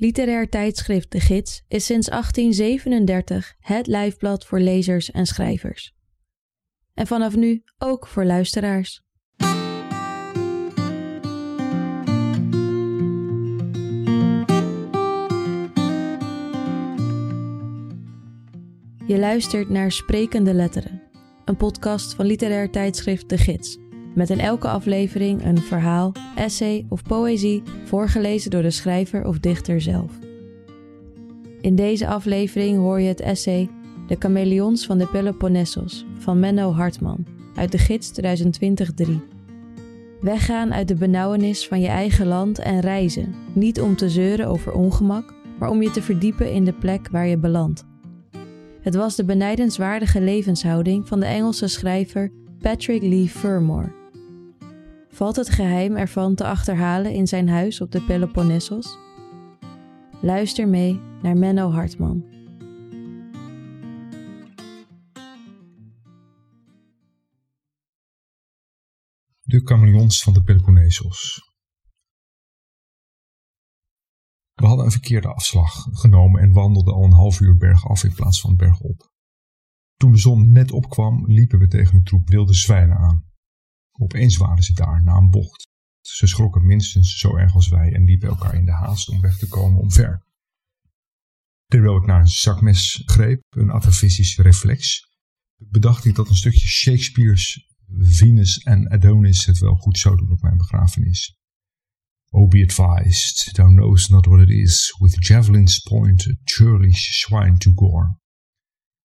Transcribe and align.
Literair 0.00 0.48
tijdschrift 0.48 1.12
De 1.12 1.20
Gids 1.20 1.62
is 1.68 1.86
sinds 1.86 2.08
1837 2.08 3.54
het 3.60 3.86
lijfblad 3.86 4.46
voor 4.46 4.60
lezers 4.60 5.10
en 5.10 5.26
schrijvers. 5.26 5.94
En 6.94 7.06
vanaf 7.06 7.36
nu 7.36 7.62
ook 7.78 8.06
voor 8.06 8.24
luisteraars. 8.24 9.02
Je 19.06 19.18
luistert 19.18 19.68
naar 19.68 19.92
Sprekende 19.92 20.54
Letteren, 20.54 21.02
een 21.44 21.56
podcast 21.56 22.14
van 22.14 22.26
literair 22.26 22.70
tijdschrift 22.70 23.28
De 23.28 23.38
Gids. 23.38 23.89
Met 24.14 24.30
in 24.30 24.40
elke 24.40 24.68
aflevering 24.68 25.44
een 25.44 25.58
verhaal, 25.58 26.12
essay 26.36 26.86
of 26.88 27.02
poëzie 27.02 27.62
voorgelezen 27.84 28.50
door 28.50 28.62
de 28.62 28.70
schrijver 28.70 29.26
of 29.26 29.38
dichter 29.38 29.80
zelf. 29.80 30.18
In 31.60 31.74
deze 31.74 32.06
aflevering 32.06 32.76
hoor 32.76 33.00
je 33.00 33.08
het 33.08 33.20
essay 33.20 33.68
De 34.06 34.16
Chameleons 34.18 34.86
van 34.86 34.98
de 34.98 35.06
Peloponnesos 35.06 36.06
van 36.18 36.40
Menno 36.40 36.72
Hartman 36.72 37.26
uit 37.54 37.72
de 37.72 37.78
gids 37.78 38.12
2020-3. 39.08 39.12
Weggaan 40.20 40.74
uit 40.74 40.88
de 40.88 40.94
benauwenis 40.94 41.68
van 41.68 41.80
je 41.80 41.88
eigen 41.88 42.26
land 42.26 42.58
en 42.58 42.80
reizen, 42.80 43.34
niet 43.52 43.80
om 43.80 43.96
te 43.96 44.08
zeuren 44.08 44.46
over 44.46 44.72
ongemak, 44.72 45.34
maar 45.58 45.70
om 45.70 45.82
je 45.82 45.90
te 45.90 46.02
verdiepen 46.02 46.52
in 46.52 46.64
de 46.64 46.72
plek 46.72 47.08
waar 47.10 47.26
je 47.26 47.38
belandt. 47.38 47.84
Het 48.80 48.94
was 48.94 49.16
de 49.16 49.24
benijdenswaardige 49.24 50.20
levenshouding 50.20 51.08
van 51.08 51.20
de 51.20 51.26
Engelse 51.26 51.66
schrijver 51.66 52.32
Patrick 52.58 53.02
Lee 53.02 53.28
Fermor. 53.28 53.99
Valt 55.12 55.36
het 55.36 55.50
geheim 55.50 55.96
ervan 55.96 56.34
te 56.34 56.46
achterhalen 56.46 57.12
in 57.12 57.26
zijn 57.26 57.48
huis 57.48 57.80
op 57.80 57.92
de 57.92 58.04
Peloponnesos? 58.04 58.98
Luister 60.20 60.68
mee 60.68 61.00
naar 61.22 61.36
Menno 61.36 61.70
Hartman. 61.70 62.24
De 69.40 69.60
chameleons 69.64 70.22
van 70.22 70.32
de 70.32 70.42
Peloponnesos. 70.42 71.48
We 74.54 74.66
hadden 74.66 74.84
een 74.84 74.90
verkeerde 74.90 75.28
afslag 75.28 75.86
genomen 75.90 76.42
en 76.42 76.52
wandelden 76.52 76.94
al 76.94 77.04
een 77.04 77.12
half 77.12 77.40
uur 77.40 77.56
bergaf 77.56 78.04
in 78.04 78.14
plaats 78.14 78.40
van 78.40 78.56
bergop. 78.56 79.10
Toen 79.96 80.12
de 80.12 80.18
zon 80.18 80.52
net 80.52 80.72
opkwam, 80.72 81.26
liepen 81.26 81.58
we 81.58 81.66
tegen 81.66 81.94
een 81.94 82.02
troep 82.02 82.28
wilde 82.28 82.54
zwijnen 82.54 82.96
aan. 82.96 83.29
Opeens 84.00 84.36
waren 84.36 84.62
ze 84.62 84.72
daar, 84.72 85.02
na 85.02 85.16
een 85.16 85.30
bocht. 85.30 85.68
Ze 86.00 86.26
schrokken 86.26 86.66
minstens 86.66 87.18
zo 87.18 87.36
erg 87.36 87.54
als 87.54 87.68
wij 87.68 87.92
en 87.92 88.04
liepen 88.04 88.28
elkaar 88.28 88.54
in 88.54 88.64
de 88.64 88.72
haast 88.72 89.08
om 89.08 89.20
weg 89.20 89.38
te 89.38 89.48
komen 89.48 89.80
omver. 89.80 90.22
Terwijl 91.66 91.96
ik 91.96 92.06
naar 92.06 92.20
een 92.20 92.28
zakmes 92.28 93.02
greep, 93.04 93.42
een 93.48 93.70
atavistische 93.70 94.42
reflex, 94.42 95.06
bedacht 95.56 96.04
ik 96.04 96.14
dat 96.14 96.28
een 96.28 96.36
stukje 96.36 96.68
Shakespeare's 96.68 97.68
Venus 97.98 98.58
en 98.58 98.88
Adonis 98.88 99.46
het 99.46 99.58
wel 99.58 99.74
goed 99.74 99.98
zou 99.98 100.16
doen 100.16 100.32
op 100.32 100.42
mijn 100.42 100.56
begrafenis. 100.56 101.34
Oh, 102.28 102.48
be 102.48 102.62
advised, 102.62 103.54
thou 103.54 103.68
knowest 103.68 104.10
not 104.10 104.26
what 104.26 104.40
it 104.40 104.48
is, 104.48 104.96
with 104.98 105.26
javelin's 105.26 105.80
point 105.80 106.26
a 106.28 106.34
churlish 106.44 107.20
swine 107.20 107.58
to 107.58 107.72
gore. 107.74 108.18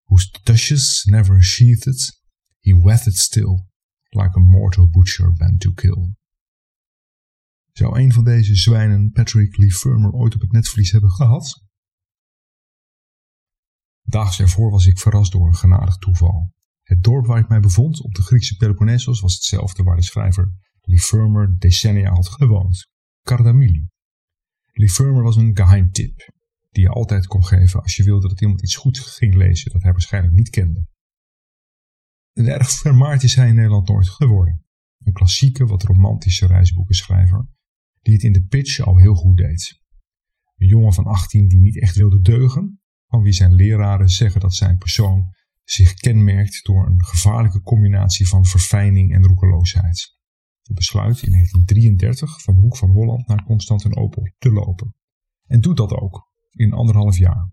Whose 0.03 0.31
tushes 0.43 1.03
never 1.05 1.41
sheathed, 1.43 2.21
he 2.59 2.73
wethed 2.73 3.17
still, 3.17 3.67
like 4.15 4.37
a 4.37 4.41
mortal 4.41 4.89
butcher 4.89 5.33
bent 5.33 5.59
to 5.59 5.71
kill. 5.71 6.13
Zou 7.71 7.99
een 7.99 8.13
van 8.13 8.23
deze 8.23 8.55
zwijnen 8.55 9.11
Patrick 9.11 9.57
Lee 9.57 9.71
Firmer 9.71 10.11
ooit 10.11 10.35
op 10.35 10.41
het 10.41 10.51
netvlies 10.51 10.91
hebben 10.91 11.11
gehad? 11.11 11.63
Daags 14.01 14.39
ervoor 14.39 14.71
was 14.71 14.85
ik 14.85 14.99
verrast 14.99 15.31
door 15.31 15.47
een 15.47 15.55
genadig 15.55 15.97
toeval. 15.97 16.53
Het 16.81 17.03
dorp 17.03 17.25
waar 17.25 17.39
ik 17.39 17.47
mij 17.47 17.59
bevond, 17.59 18.01
op 18.01 18.13
de 18.13 18.21
Griekse 18.21 18.55
Peloponnesos, 18.55 19.19
was 19.19 19.33
hetzelfde 19.33 19.83
waar 19.83 19.95
de 19.95 20.03
schrijver 20.03 20.53
Lee 20.81 20.99
Firmer 20.99 21.55
decennia 21.57 22.09
had 22.09 22.27
gewoond. 22.27 22.87
Kardamili. 23.21 23.87
Lee 24.71 24.89
Firmer 24.89 25.23
was 25.23 25.35
een 25.35 25.55
geheimtip, 25.55 26.31
die 26.69 26.83
je 26.83 26.89
altijd 26.89 27.27
kon 27.27 27.45
geven 27.45 27.81
als 27.81 27.95
je 27.95 28.03
wilde 28.03 28.27
dat 28.27 28.41
iemand 28.41 28.61
iets 28.61 28.75
goed 28.75 28.99
ging 28.99 29.35
lezen 29.35 29.71
dat 29.71 29.81
hij 29.81 29.91
waarschijnlijk 29.91 30.33
niet 30.33 30.49
kende. 30.49 30.87
Een 32.35 32.47
erg 32.47 32.69
vermaard 32.69 33.23
is 33.23 33.35
hij 33.35 33.47
in 33.47 33.55
Nederland 33.55 33.87
nooit 33.87 34.09
geworden. 34.09 34.65
Een 34.99 35.13
klassieke, 35.13 35.65
wat 35.65 35.83
romantische 35.83 36.47
reisboekenschrijver, 36.47 37.47
die 38.01 38.13
het 38.13 38.23
in 38.23 38.33
de 38.33 38.45
pitch 38.45 38.79
al 38.79 38.97
heel 38.97 39.15
goed 39.15 39.37
deed. 39.37 39.81
Een 40.57 40.67
jongen 40.67 40.93
van 40.93 41.05
18 41.05 41.47
die 41.47 41.61
niet 41.61 41.81
echt 41.81 41.95
wilde 41.95 42.21
deugen, 42.21 42.81
van 43.07 43.21
wie 43.21 43.33
zijn 43.33 43.53
leraren 43.53 44.09
zeggen 44.09 44.41
dat 44.41 44.53
zijn 44.53 44.77
persoon 44.77 45.33
zich 45.63 45.93
kenmerkt 45.93 46.65
door 46.65 46.87
een 46.87 47.05
gevaarlijke 47.05 47.61
combinatie 47.61 48.27
van 48.27 48.45
verfijning 48.45 49.13
en 49.13 49.25
roekeloosheid. 49.25 50.17
Hij 50.61 50.75
besluit 50.75 51.21
in 51.21 51.31
1933 51.31 52.41
van 52.41 52.55
Hoek 52.55 52.77
van 52.77 52.89
Holland 52.89 53.27
naar 53.27 53.43
Constantinopel 53.43 54.33
te 54.37 54.51
lopen. 54.51 54.95
En 55.45 55.61
doet 55.61 55.77
dat 55.77 55.91
ook, 55.91 56.31
in 56.51 56.73
anderhalf 56.73 57.17
jaar. 57.17 57.51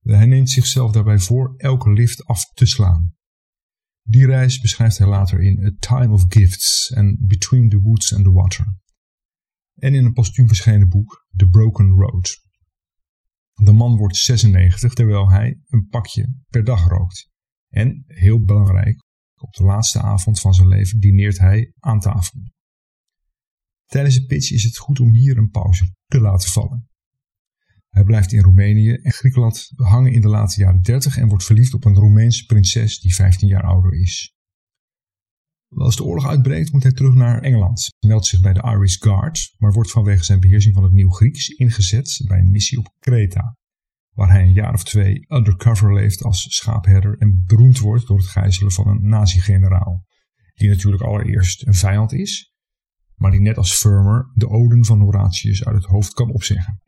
Hij 0.00 0.26
neemt 0.26 0.50
zichzelf 0.50 0.92
daarbij 0.92 1.18
voor 1.18 1.54
elke 1.56 1.92
lift 1.92 2.24
af 2.24 2.44
te 2.52 2.66
slaan. 2.66 3.14
Die 4.06 4.26
reis 4.26 4.60
beschrijft 4.60 4.98
hij 4.98 5.06
later 5.06 5.40
in 5.40 5.64
A 5.64 5.70
Time 5.78 6.12
of 6.12 6.24
Gifts 6.28 6.90
en 6.90 7.16
Between 7.20 7.68
the 7.68 7.80
Woods 7.80 8.14
and 8.14 8.24
the 8.24 8.32
Water. 8.32 8.78
En 9.74 9.94
in 9.94 10.04
een 10.04 10.12
postuum 10.12 10.46
verschenen 10.46 10.88
boek 10.88 11.26
The 11.36 11.48
Broken 11.48 11.90
Road. 11.90 12.42
De 13.52 13.72
man 13.72 13.96
wordt 13.96 14.16
96 14.16 14.94
terwijl 14.94 15.30
hij 15.30 15.60
een 15.66 15.86
pakje 15.88 16.34
per 16.48 16.64
dag 16.64 16.88
rookt. 16.88 17.30
En, 17.68 18.04
heel 18.06 18.40
belangrijk, 18.40 19.04
op 19.34 19.52
de 19.52 19.64
laatste 19.64 20.00
avond 20.00 20.40
van 20.40 20.54
zijn 20.54 20.68
leven 20.68 21.00
dineert 21.00 21.38
hij 21.38 21.72
aan 21.78 22.00
tafel. 22.00 22.40
Tijdens 23.84 24.14
de 24.14 24.26
pitch 24.26 24.50
is 24.50 24.64
het 24.64 24.78
goed 24.78 25.00
om 25.00 25.14
hier 25.14 25.38
een 25.38 25.50
pauze 25.50 25.94
te 26.06 26.20
laten 26.20 26.50
vallen. 26.50 26.88
Hij 27.94 28.04
blijft 28.04 28.32
in 28.32 28.42
Roemenië 28.42 28.92
en 28.92 29.12
Griekenland 29.12 29.72
hangen 29.74 30.12
in 30.12 30.20
de 30.20 30.28
late 30.28 30.60
jaren 30.60 30.82
30 30.82 31.16
en 31.16 31.28
wordt 31.28 31.44
verliefd 31.44 31.74
op 31.74 31.84
een 31.84 31.94
Roemeense 31.94 32.44
prinses 32.44 33.00
die 33.00 33.14
15 33.14 33.48
jaar 33.48 33.62
ouder 33.62 33.92
is. 33.92 34.34
Als 35.68 35.96
de 35.96 36.04
oorlog 36.04 36.26
uitbreekt 36.26 36.72
moet 36.72 36.82
hij 36.82 36.92
terug 36.92 37.14
naar 37.14 37.42
Engeland, 37.42 37.88
meldt 38.06 38.26
zich 38.26 38.40
bij 38.40 38.52
de 38.52 38.62
Irish 38.62 38.96
Guard, 38.98 39.54
maar 39.58 39.72
wordt 39.72 39.90
vanwege 39.90 40.24
zijn 40.24 40.40
beheersing 40.40 40.74
van 40.74 40.82
het 40.82 40.92
Nieuw 40.92 41.10
Grieks 41.10 41.48
ingezet 41.48 42.22
bij 42.26 42.38
een 42.38 42.50
missie 42.50 42.78
op 42.78 42.94
Kreta, 42.98 43.56
waar 44.14 44.30
hij 44.30 44.42
een 44.42 44.52
jaar 44.52 44.74
of 44.74 44.84
twee 44.84 45.24
undercover 45.28 45.94
leeft 45.94 46.22
als 46.22 46.56
schaapherder 46.56 47.18
en 47.18 47.42
beroemd 47.46 47.78
wordt 47.78 48.06
door 48.06 48.18
het 48.18 48.26
gijzelen 48.26 48.72
van 48.72 48.88
een 48.88 49.08
nazi-generaal, 49.08 50.04
die 50.54 50.68
natuurlijk 50.68 51.02
allereerst 51.02 51.66
een 51.66 51.74
vijand 51.74 52.12
is, 52.12 52.52
maar 53.14 53.30
die 53.30 53.40
net 53.40 53.56
als 53.56 53.74
Firmer 53.74 54.30
de 54.34 54.48
oden 54.48 54.84
van 54.84 55.00
Horatius 55.00 55.64
uit 55.64 55.76
het 55.76 55.84
hoofd 55.84 56.12
kan 56.12 56.32
opzeggen. 56.32 56.82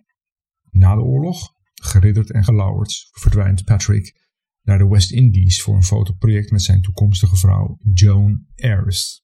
Na 0.76 0.94
de 0.94 1.00
oorlog, 1.00 1.52
geridderd 1.74 2.30
en 2.30 2.44
gelauwerd, 2.44 3.08
verdwijnt 3.10 3.64
Patrick 3.64 4.24
naar 4.62 4.78
de 4.78 4.88
West 4.88 5.12
Indies 5.12 5.62
voor 5.62 5.76
een 5.76 5.82
fotoproject 5.82 6.50
met 6.50 6.62
zijn 6.62 6.82
toekomstige 6.82 7.36
vrouw 7.36 7.78
Joan 7.94 8.46
Ayres. 8.56 9.22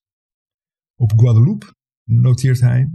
Op 0.95 1.13
Guadeloupe 1.17 1.75
noteert 2.05 2.61
hij: 2.61 2.91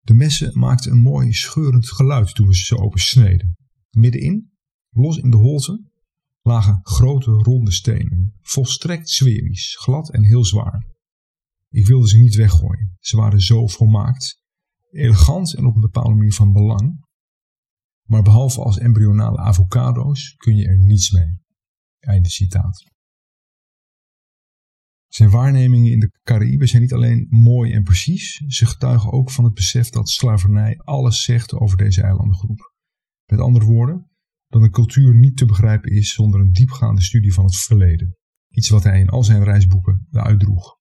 De 0.00 0.14
messen 0.14 0.58
maakten 0.58 0.92
een 0.92 1.00
mooi 1.00 1.32
scheurend 1.32 1.90
geluid 1.90 2.34
toen 2.34 2.46
we 2.46 2.54
ze 2.54 2.78
opensneden. 2.78 3.56
Middenin, 3.90 4.52
los 4.90 5.16
in 5.16 5.30
de 5.30 5.36
holte, 5.36 5.90
lagen 6.40 6.80
grote 6.82 7.30
ronde 7.30 7.70
stenen, 7.70 8.34
volstrekt 8.40 9.08
sferisch, 9.08 9.76
glad 9.76 10.12
en 10.12 10.24
heel 10.24 10.44
zwaar. 10.44 10.86
Ik 11.68 11.86
wilde 11.86 12.08
ze 12.08 12.18
niet 12.18 12.34
weggooien. 12.34 12.96
Ze 12.98 13.16
waren 13.16 13.40
zo 13.40 13.66
volmaakt, 13.66 14.42
elegant 14.90 15.54
en 15.54 15.66
op 15.66 15.74
een 15.74 15.80
bepaalde 15.80 16.14
manier 16.14 16.34
van 16.34 16.52
belang, 16.52 17.06
maar 18.08 18.22
behalve 18.22 18.62
als 18.62 18.78
embryonale 18.78 19.38
avocado's 19.38 20.34
kun 20.36 20.56
je 20.56 20.66
er 20.66 20.78
niets 20.78 21.10
mee. 21.10 21.38
Einde 21.98 22.28
citaat. 22.28 22.84
Zijn 25.06 25.30
waarnemingen 25.30 25.92
in 25.92 26.00
de 26.00 26.18
Cariben 26.22 26.68
zijn 26.68 26.82
niet 26.82 26.92
alleen 26.92 27.26
mooi 27.30 27.72
en 27.72 27.82
precies, 27.82 28.42
ze 28.46 28.66
getuigen 28.66 29.12
ook 29.12 29.30
van 29.30 29.44
het 29.44 29.54
besef 29.54 29.90
dat 29.90 30.08
slavernij 30.08 30.76
alles 30.76 31.22
zegt 31.22 31.52
over 31.52 31.76
deze 31.76 32.02
eilandengroep. 32.02 32.72
Met 33.24 33.40
andere 33.40 33.64
woorden, 33.64 34.10
dat 34.46 34.62
een 34.62 34.70
cultuur 34.70 35.14
niet 35.14 35.36
te 35.36 35.46
begrijpen 35.46 35.90
is 35.90 36.12
zonder 36.12 36.40
een 36.40 36.52
diepgaande 36.52 37.02
studie 37.02 37.32
van 37.32 37.44
het 37.44 37.56
verleden. 37.56 38.16
Iets 38.48 38.68
wat 38.68 38.82
hij 38.82 39.00
in 39.00 39.08
al 39.08 39.24
zijn 39.24 39.44
reisboeken 39.44 40.06
uitdroeg. 40.10 40.76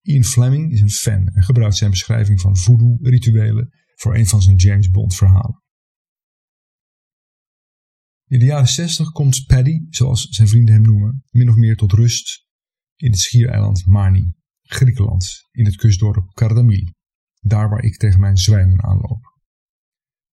Ian 0.00 0.24
Fleming 0.24 0.72
is 0.72 0.80
een 0.80 0.90
fan 0.90 1.26
en 1.26 1.42
gebruikt 1.42 1.76
zijn 1.76 1.90
beschrijving 1.90 2.40
van 2.40 2.56
voodoo-rituelen 2.56 3.68
voor 3.94 4.14
een 4.14 4.26
van 4.26 4.42
zijn 4.42 4.56
James 4.56 4.90
Bond 4.90 5.14
verhalen. 5.14 5.61
In 8.32 8.38
de 8.38 8.44
jaren 8.44 8.68
60 8.68 9.10
komt 9.10 9.46
Paddy, 9.46 9.86
zoals 9.90 10.28
zijn 10.28 10.48
vrienden 10.48 10.74
hem 10.74 10.82
noemen, 10.82 11.24
min 11.30 11.48
of 11.48 11.54
meer 11.54 11.76
tot 11.76 11.92
rust 11.92 12.46
in 12.96 13.10
het 13.10 13.20
schiereiland 13.20 13.86
Mani, 13.86 14.32
Griekenland, 14.62 15.48
in 15.50 15.64
het 15.64 15.76
kustdorp 15.76 16.30
Kardamili, 16.34 16.92
daar 17.40 17.68
waar 17.68 17.82
ik 17.82 17.96
tegen 17.96 18.20
mijn 18.20 18.36
zwijnen 18.36 18.82
aanloop. 18.82 19.38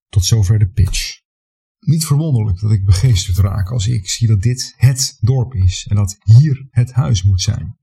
Tot 0.08 0.24
zover 0.24 0.58
de 0.58 0.68
pitch. 0.68 1.20
Niet 1.78 2.06
verwonderlijk 2.06 2.60
dat 2.60 2.72
ik 2.72 2.84
begeesterd 2.84 3.38
raak 3.38 3.70
als 3.70 3.86
ik 3.86 4.08
zie 4.08 4.28
dat 4.28 4.42
dit 4.42 4.74
het 4.76 5.16
dorp 5.20 5.54
is 5.54 5.86
en 5.88 5.96
dat 5.96 6.16
hier 6.22 6.68
het 6.70 6.92
huis 6.92 7.22
moet 7.22 7.40
zijn. 7.40 7.78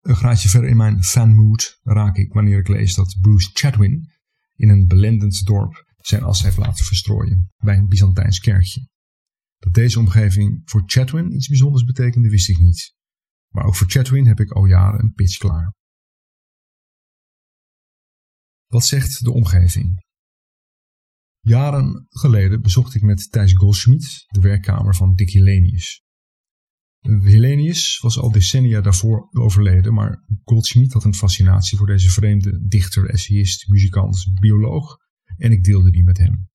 Een 0.00 0.16
graadje 0.16 0.48
verder 0.48 0.70
in 0.70 0.76
mijn 0.76 1.02
fanmood 1.02 1.78
raak 1.82 2.16
ik 2.16 2.32
wanneer 2.32 2.58
ik 2.58 2.68
lees 2.68 2.94
dat 2.94 3.16
Bruce 3.20 3.50
Chatwin 3.52 4.10
in 4.54 4.68
een 4.68 4.86
belendend 4.86 5.44
dorp 5.44 5.94
zijn 5.96 6.22
as 6.22 6.42
heeft 6.42 6.56
laten 6.56 6.84
verstrooien 6.84 7.52
bij 7.56 7.76
een 7.76 7.88
Byzantijns 7.88 8.38
kerkje. 8.38 8.88
Dat 9.60 9.74
deze 9.74 9.98
omgeving 9.98 10.62
voor 10.64 10.82
Chatwin 10.86 11.34
iets 11.34 11.48
bijzonders 11.48 11.84
betekende 11.84 12.28
wist 12.28 12.48
ik 12.48 12.58
niet. 12.58 12.94
Maar 13.48 13.64
ook 13.64 13.76
voor 13.76 13.90
Chatwin 13.90 14.26
heb 14.26 14.40
ik 14.40 14.52
al 14.52 14.64
jaren 14.64 15.00
een 15.00 15.12
pitch 15.12 15.36
klaar. 15.36 15.74
Wat 18.66 18.84
zegt 18.84 19.24
de 19.24 19.32
omgeving? 19.32 20.04
Jaren 21.40 22.06
geleden 22.08 22.62
bezocht 22.62 22.94
ik 22.94 23.02
met 23.02 23.30
Thijs 23.30 23.52
Goldschmidt 23.52 24.24
de 24.26 24.40
werkkamer 24.40 24.94
van 24.94 25.14
Dick 25.14 25.30
Hellenius. 25.30 26.02
Hellenius 27.00 27.98
was 27.98 28.18
al 28.18 28.30
decennia 28.30 28.80
daarvoor 28.80 29.28
overleden, 29.30 29.94
maar 29.94 30.24
Goldschmidt 30.44 30.92
had 30.92 31.04
een 31.04 31.14
fascinatie 31.14 31.78
voor 31.78 31.86
deze 31.86 32.10
vreemde 32.10 32.66
dichter, 32.66 33.10
essayist, 33.10 33.68
muzikant, 33.68 34.26
bioloog 34.40 34.96
en 35.36 35.52
ik 35.52 35.64
deelde 35.64 35.90
die 35.90 36.04
met 36.04 36.18
hem. 36.18 36.49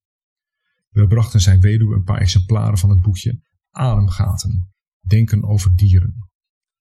We 0.95 1.07
brachten 1.07 1.42
zijn 1.42 1.59
weduwe 1.59 1.95
een 1.95 2.03
paar 2.03 2.21
exemplaren 2.21 2.77
van 2.77 2.89
het 2.89 3.01
boekje 3.01 3.42
Ademgaten, 3.69 4.74
Denken 5.07 5.44
over 5.44 5.75
dieren. 5.75 6.30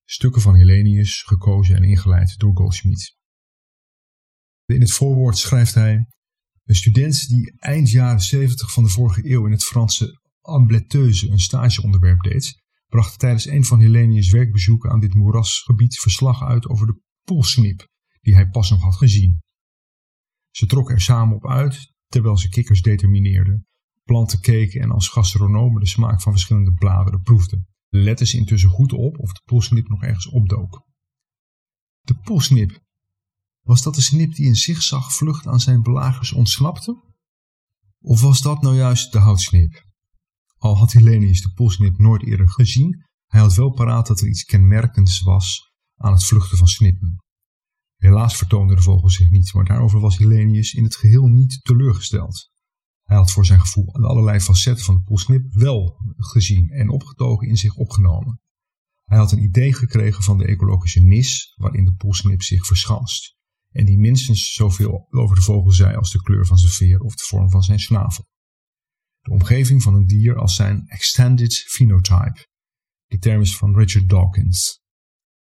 Stukken 0.05 0.43
van 0.43 0.56
Hellenius, 0.56 1.22
gekozen 1.22 1.76
en 1.76 1.82
ingeleid 1.82 2.38
door 2.38 2.56
Goldschmidt. 2.56 3.16
In 4.64 4.81
het 4.81 4.93
voorwoord 4.93 5.38
schrijft 5.38 5.75
hij 5.75 6.06
een 6.64 6.75
student 6.75 7.28
die 7.28 7.55
eind 7.58 7.90
jaren 7.90 8.20
70 8.20 8.72
van 8.72 8.82
de 8.82 8.88
vorige 8.88 9.31
eeuw 9.31 9.46
in 9.46 9.52
het 9.52 9.64
Franse 9.64 10.20
Ambleteuse 10.40 11.31
een 11.31 11.38
stageonderwerp 11.38 12.20
deed, 12.20 12.62
bracht 12.87 13.19
tijdens 13.19 13.46
een 13.46 13.64
van 13.64 13.81
Hellenius' 13.81 14.31
werkbezoeken 14.31 14.90
aan 14.90 15.00
dit 15.00 15.14
moerasgebied 15.14 15.99
verslag 15.99 16.43
uit 16.43 16.69
over 16.69 16.87
de 16.87 17.00
poolsnip 17.25 17.88
die 18.20 18.34
hij 18.34 18.49
pas 18.49 18.70
nog 18.70 18.82
had 18.82 18.96
gezien. 18.96 19.43
Ze 20.50 20.67
trokken 20.67 20.94
er 20.94 21.00
samen 21.00 21.37
op 21.37 21.49
uit 21.49 21.93
terwijl 22.06 22.38
ze 22.38 22.49
kikkers 22.49 22.82
determineerden, 22.82 23.67
planten 24.04 24.40
keken 24.40 24.80
en 24.80 24.90
als 24.90 25.08
gastronomen 25.08 25.80
de 25.80 25.88
smaak 25.88 26.22
van 26.22 26.32
verschillende 26.32 26.72
bladeren 26.72 27.22
proefden. 27.22 27.68
Letten 27.88 28.26
ze 28.26 28.36
intussen 28.36 28.70
goed 28.70 28.92
op 28.92 29.18
of 29.18 29.32
de 29.32 29.40
poolsnip 29.44 29.88
nog 29.88 30.02
ergens 30.02 30.28
opdook. 30.28 30.86
De 32.00 32.14
poolsnip 32.14 32.82
was 33.60 33.82
dat 33.82 33.94
de 33.94 34.00
snip 34.00 34.34
die 34.34 34.46
in 34.46 34.54
zigzag 34.54 35.12
vlucht 35.12 35.46
aan 35.46 35.60
zijn 35.60 35.82
belagers 35.82 36.32
ontsnapte? 36.32 37.02
Of 38.00 38.20
was 38.20 38.42
dat 38.42 38.62
nou 38.62 38.76
juist 38.76 39.12
de 39.12 39.18
houtsnip? 39.18 39.84
Al 40.56 40.76
had 40.78 40.92
Hellenius 40.92 41.42
de 41.42 41.52
polsnip 41.52 41.98
nooit 41.98 42.22
eerder 42.22 42.48
gezien, 42.48 43.04
hij 43.26 43.40
had 43.40 43.54
wel 43.54 43.70
paraat 43.70 44.06
dat 44.06 44.20
er 44.20 44.28
iets 44.28 44.44
kenmerkends 44.44 45.20
was 45.20 45.72
aan 45.96 46.12
het 46.12 46.24
vluchten 46.24 46.58
van 46.58 46.66
snippen. 46.66 47.16
Helaas 47.96 48.36
vertoonde 48.36 48.74
de 48.74 48.82
vogel 48.82 49.10
zich 49.10 49.30
niet, 49.30 49.54
maar 49.54 49.64
daarover 49.64 50.00
was 50.00 50.18
Hellenius 50.18 50.74
in 50.74 50.84
het 50.84 50.96
geheel 50.96 51.26
niet 51.26 51.60
teleurgesteld. 51.62 52.52
Hij 53.04 53.16
had 53.16 53.32
voor 53.32 53.46
zijn 53.46 53.60
gevoel 53.60 53.94
allerlei 53.94 54.40
facetten 54.40 54.84
van 54.84 54.94
de 54.94 55.02
polsnip 55.02 55.52
wel 55.54 55.96
gezien 56.16 56.70
en 56.70 56.90
opgetogen 56.90 57.48
in 57.48 57.56
zich 57.56 57.74
opgenomen. 57.74 58.40
Hij 59.04 59.18
had 59.18 59.32
een 59.32 59.42
idee 59.42 59.72
gekregen 59.72 60.22
van 60.22 60.38
de 60.38 60.46
ecologische 60.46 61.00
nis 61.00 61.54
waarin 61.56 61.84
de 61.84 61.94
polsnip 61.94 62.42
zich 62.42 62.66
verschanst 62.66 63.36
en 63.70 63.84
die 63.84 63.98
minstens 63.98 64.52
zoveel 64.52 65.06
over 65.10 65.36
de 65.36 65.42
vogel 65.42 65.72
zei 65.72 65.96
als 65.96 66.10
de 66.10 66.22
kleur 66.22 66.46
van 66.46 66.58
zijn 66.58 66.72
veer 66.72 67.00
of 67.00 67.14
de 67.14 67.24
vorm 67.24 67.50
van 67.50 67.62
zijn 67.62 67.78
snavel. 67.78 68.26
De 69.20 69.30
omgeving 69.30 69.82
van 69.82 69.94
een 69.94 70.06
dier 70.06 70.36
als 70.36 70.54
zijn 70.54 70.86
extended 70.86 71.54
phenotype. 71.54 72.46
De 73.06 73.18
term 73.18 73.40
is 73.40 73.56
van 73.56 73.76
Richard 73.76 74.08
Dawkins. 74.08 74.82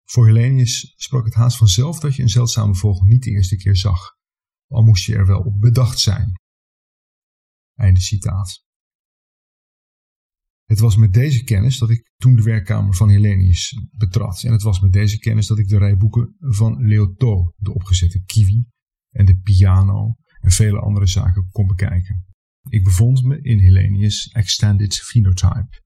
Voor 0.03 0.25
Hellenius 0.25 0.93
sprak 0.95 1.25
het 1.25 1.33
haast 1.33 1.57
vanzelf 1.57 1.99
dat 1.99 2.15
je 2.15 2.21
een 2.21 2.29
zeldzame 2.29 2.75
vogel 2.75 3.03
niet 3.03 3.23
de 3.23 3.31
eerste 3.31 3.55
keer 3.55 3.75
zag, 3.75 4.15
al 4.67 4.83
moest 4.83 5.05
je 5.05 5.15
er 5.15 5.27
wel 5.27 5.39
op 5.39 5.59
bedacht 5.59 5.99
zijn. 5.99 6.40
Citaat. 7.97 8.63
Het 10.65 10.79
was 10.79 10.95
met 10.95 11.13
deze 11.13 11.43
kennis 11.43 11.77
dat 11.77 11.89
ik 11.89 12.11
toen 12.17 12.35
de 12.35 12.41
werkkamer 12.41 12.95
van 12.95 13.09
Hellenius 13.09 13.87
betrad. 13.91 14.43
En 14.43 14.51
het 14.51 14.61
was 14.61 14.79
met 14.79 14.91
deze 14.91 15.17
kennis 15.17 15.47
dat 15.47 15.57
ik 15.57 15.67
de 15.67 15.77
rijboeken 15.77 16.35
van 16.39 16.85
Leoto, 16.85 17.53
de 17.57 17.73
opgezette 17.73 18.23
kiwi 18.23 18.65
en 19.09 19.25
de 19.25 19.37
piano 19.37 20.15
en 20.39 20.51
vele 20.51 20.79
andere 20.79 21.07
zaken 21.07 21.49
kon 21.51 21.67
bekijken. 21.67 22.25
Ik 22.69 22.83
bevond 22.83 23.23
me 23.23 23.41
in 23.41 23.59
Hellenius' 23.59 24.27
Extended 24.27 24.95
Phenotype. 24.95 25.81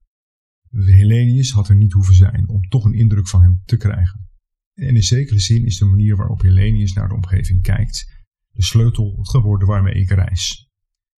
De 0.68 0.92
Hellenius 0.92 1.50
had 1.50 1.68
er 1.68 1.76
niet 1.76 1.92
hoeven 1.92 2.14
zijn 2.14 2.48
om 2.48 2.68
toch 2.68 2.84
een 2.84 2.94
indruk 2.94 3.28
van 3.28 3.42
hem 3.42 3.62
te 3.64 3.76
krijgen. 3.76 4.28
En 4.74 4.94
in 4.94 5.02
zekere 5.02 5.40
zin 5.40 5.64
is 5.64 5.78
de 5.78 5.84
manier 5.84 6.16
waarop 6.16 6.40
Hellenius 6.40 6.92
naar 6.92 7.08
de 7.08 7.14
omgeving 7.14 7.62
kijkt 7.62 8.24
de 8.56 8.62
sleutel 8.62 9.18
geworden 9.22 9.68
waarmee 9.68 9.94
ik 9.94 10.10
reis. 10.10 10.65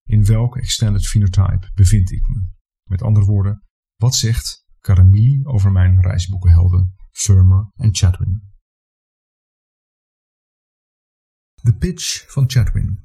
In 0.08 0.24
welk 0.24 0.56
Extended 0.56 1.06
Phenotype 1.06 1.70
bevind 1.74 2.12
ik 2.12 2.28
me? 2.28 2.48
Met 2.84 3.02
andere 3.02 3.26
woorden, 3.26 3.62
wat 3.96 4.14
zegt 4.14 4.66
Caramilli 4.80 5.40
over 5.44 5.72
mijn 5.72 6.00
reisboekenhelden 6.00 6.94
Firmer 7.10 7.70
en 7.74 7.94
Chadwin? 7.94 8.42
De 11.54 11.74
pitch 11.76 12.30
van 12.32 12.50
Chadwin. 12.50 13.04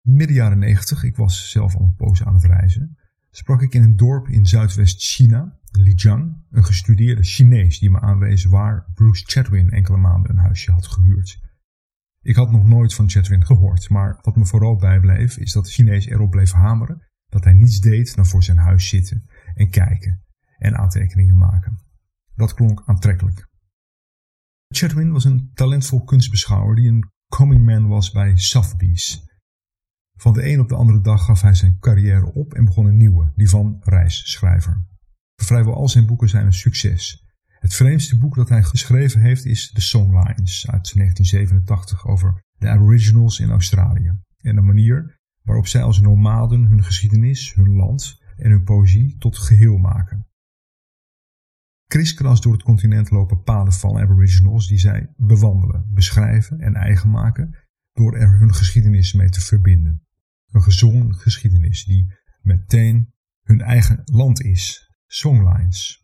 Midden 0.00 0.36
jaren 0.36 0.58
90, 0.58 1.02
ik 1.02 1.16
was 1.16 1.50
zelf 1.50 1.74
al 1.74 1.82
een 1.82 1.94
poos 1.94 2.24
aan 2.24 2.34
het 2.34 2.44
reizen, 2.44 2.98
sprak 3.30 3.62
ik 3.62 3.74
in 3.74 3.82
een 3.82 3.96
dorp 3.96 4.28
in 4.28 4.46
Zuidwest-China, 4.46 5.60
Lijiang, 5.70 6.44
een 6.50 6.64
gestudeerde 6.64 7.22
Chinees 7.22 7.78
die 7.78 7.90
me 7.90 8.00
aanwees 8.00 8.44
waar 8.44 8.90
Bruce 8.94 9.24
Chadwin 9.26 9.70
enkele 9.70 9.96
maanden 9.96 10.30
een 10.30 10.38
huisje 10.38 10.72
had 10.72 10.86
gehuurd. 10.86 11.49
Ik 12.22 12.36
had 12.36 12.50
nog 12.50 12.66
nooit 12.66 12.94
van 12.94 13.10
Chadwin 13.10 13.46
gehoord, 13.46 13.88
maar 13.88 14.18
wat 14.20 14.36
me 14.36 14.46
vooral 14.46 14.76
bijbleef 14.76 15.36
is 15.36 15.52
dat 15.52 15.64
de 15.64 15.70
Chinees 15.70 16.06
erop 16.06 16.30
bleef 16.30 16.52
hameren 16.52 17.08
dat 17.28 17.44
hij 17.44 17.52
niets 17.52 17.80
deed 17.80 18.14
dan 18.14 18.26
voor 18.26 18.42
zijn 18.42 18.56
huis 18.56 18.88
zitten 18.88 19.30
en 19.54 19.70
kijken 19.70 20.24
en 20.58 20.76
aantekeningen 20.76 21.38
maken. 21.38 21.78
Dat 22.34 22.54
klonk 22.54 22.82
aantrekkelijk. 22.86 23.48
Chatwin 24.68 25.12
was 25.12 25.24
een 25.24 25.50
talentvol 25.54 26.04
kunstbeschouwer 26.04 26.76
die 26.76 26.88
een 26.88 27.10
coming 27.28 27.64
man 27.64 27.88
was 27.88 28.10
bij 28.10 28.36
Sotheby's. 28.36 29.28
Van 30.16 30.32
de 30.32 30.52
een 30.52 30.60
op 30.60 30.68
de 30.68 30.74
andere 30.74 31.00
dag 31.00 31.24
gaf 31.24 31.40
hij 31.40 31.54
zijn 31.54 31.78
carrière 31.78 32.32
op 32.32 32.54
en 32.54 32.64
begon 32.64 32.86
een 32.86 32.96
nieuwe, 32.96 33.32
die 33.34 33.48
van 33.48 33.76
reisschrijver. 33.80 34.84
Vrijwel 35.42 35.74
al 35.74 35.88
zijn 35.88 36.06
boeken 36.06 36.28
zijn 36.28 36.46
een 36.46 36.52
succes. 36.52 37.29
Het 37.60 37.74
vreemdste 37.74 38.18
boek 38.18 38.34
dat 38.34 38.48
hij 38.48 38.62
geschreven 38.62 39.20
heeft 39.20 39.44
is 39.44 39.72
The 39.72 39.80
Songlines 39.80 40.70
uit 40.70 40.94
1987 40.94 42.06
over 42.06 42.44
de 42.58 42.68
Aboriginals 42.68 43.40
in 43.40 43.50
Australië 43.50 44.20
en 44.40 44.54
de 44.54 44.60
manier 44.60 45.18
waarop 45.42 45.66
zij 45.66 45.82
als 45.82 46.00
nomaden 46.00 46.64
hun 46.64 46.84
geschiedenis, 46.84 47.54
hun 47.54 47.76
land 47.76 48.20
en 48.36 48.50
hun 48.50 48.64
poëzie 48.64 49.16
tot 49.18 49.38
geheel 49.38 49.76
maken. 49.76 50.26
Kriskras 51.86 52.40
door 52.40 52.52
het 52.52 52.62
continent 52.62 53.10
lopen 53.10 53.42
paden 53.42 53.72
van 53.72 53.98
aboriginals 53.98 54.68
die 54.68 54.78
zij 54.78 55.12
bewandelen, 55.16 55.86
beschrijven 55.92 56.60
en 56.60 56.74
eigen 56.74 57.10
maken 57.10 57.56
door 57.92 58.16
er 58.16 58.38
hun 58.38 58.54
geschiedenis 58.54 59.12
mee 59.12 59.28
te 59.28 59.40
verbinden. 59.40 60.06
Een 60.50 60.62
gezongen 60.62 61.14
geschiedenis 61.14 61.84
die 61.84 62.14
meteen 62.42 63.12
hun 63.42 63.60
eigen 63.60 64.00
land 64.04 64.40
is. 64.40 64.90
Songlines. 65.06 65.99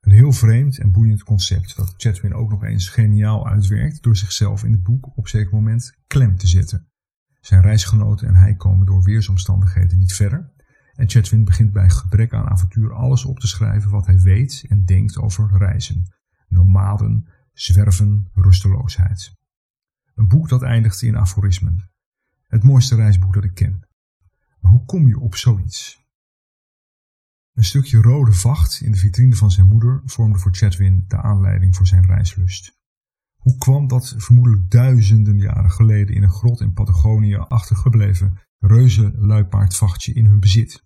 Een 0.00 0.12
heel 0.12 0.32
vreemd 0.32 0.78
en 0.78 0.92
boeiend 0.92 1.22
concept 1.22 1.76
dat 1.76 1.94
Chatwin 1.96 2.34
ook 2.34 2.50
nog 2.50 2.64
eens 2.64 2.88
geniaal 2.88 3.48
uitwerkt 3.48 4.02
door 4.02 4.16
zichzelf 4.16 4.64
in 4.64 4.72
het 4.72 4.82
boek 4.82 5.16
op 5.16 5.28
zeker 5.28 5.54
moment 5.54 5.96
klem 6.06 6.36
te 6.36 6.46
zetten. 6.46 6.88
Zijn 7.40 7.62
reisgenoten 7.62 8.28
en 8.28 8.34
hij 8.34 8.54
komen 8.54 8.86
door 8.86 9.02
weersomstandigheden 9.02 9.98
niet 9.98 10.14
verder. 10.14 10.52
En 10.94 11.08
Chatwin 11.08 11.44
begint 11.44 11.72
bij 11.72 11.90
gebrek 11.90 12.32
aan 12.32 12.48
avontuur 12.48 12.92
alles 12.92 13.24
op 13.24 13.38
te 13.38 13.46
schrijven 13.46 13.90
wat 13.90 14.06
hij 14.06 14.18
weet 14.18 14.64
en 14.68 14.84
denkt 14.84 15.18
over 15.18 15.58
reizen. 15.58 16.14
Nomaden, 16.48 17.28
zwerven, 17.52 18.28
rusteloosheid. 18.34 19.32
Een 20.14 20.28
boek 20.28 20.48
dat 20.48 20.62
eindigt 20.62 21.02
in 21.02 21.16
aforismen. 21.16 21.90
Het 22.46 22.62
mooiste 22.62 22.96
reisboek 22.96 23.34
dat 23.34 23.44
ik 23.44 23.54
ken. 23.54 23.88
Maar 24.60 24.72
hoe 24.72 24.84
kom 24.84 25.06
je 25.06 25.18
op 25.18 25.34
zoiets? 25.34 26.08
Een 27.60 27.66
stukje 27.66 28.00
rode 28.00 28.32
vacht 28.32 28.80
in 28.80 28.92
de 28.92 28.98
vitrine 28.98 29.36
van 29.36 29.50
zijn 29.50 29.66
moeder 29.66 30.02
vormde 30.04 30.38
voor 30.38 30.54
Chatwin 30.54 31.04
de 31.08 31.22
aanleiding 31.22 31.76
voor 31.76 31.86
zijn 31.86 32.06
reislust. 32.06 32.78
Hoe 33.36 33.56
kwam 33.58 33.88
dat 33.88 34.14
vermoedelijk 34.16 34.70
duizenden 34.70 35.38
jaren 35.38 35.70
geleden 35.70 36.14
in 36.14 36.22
een 36.22 36.30
grot 36.30 36.60
in 36.60 36.72
Patagonië 36.72 37.36
achtergebleven 37.36 38.38
reuze 38.58 39.12
luipaardvachtje 39.16 40.12
in 40.12 40.24
hun 40.26 40.40
bezit? 40.40 40.84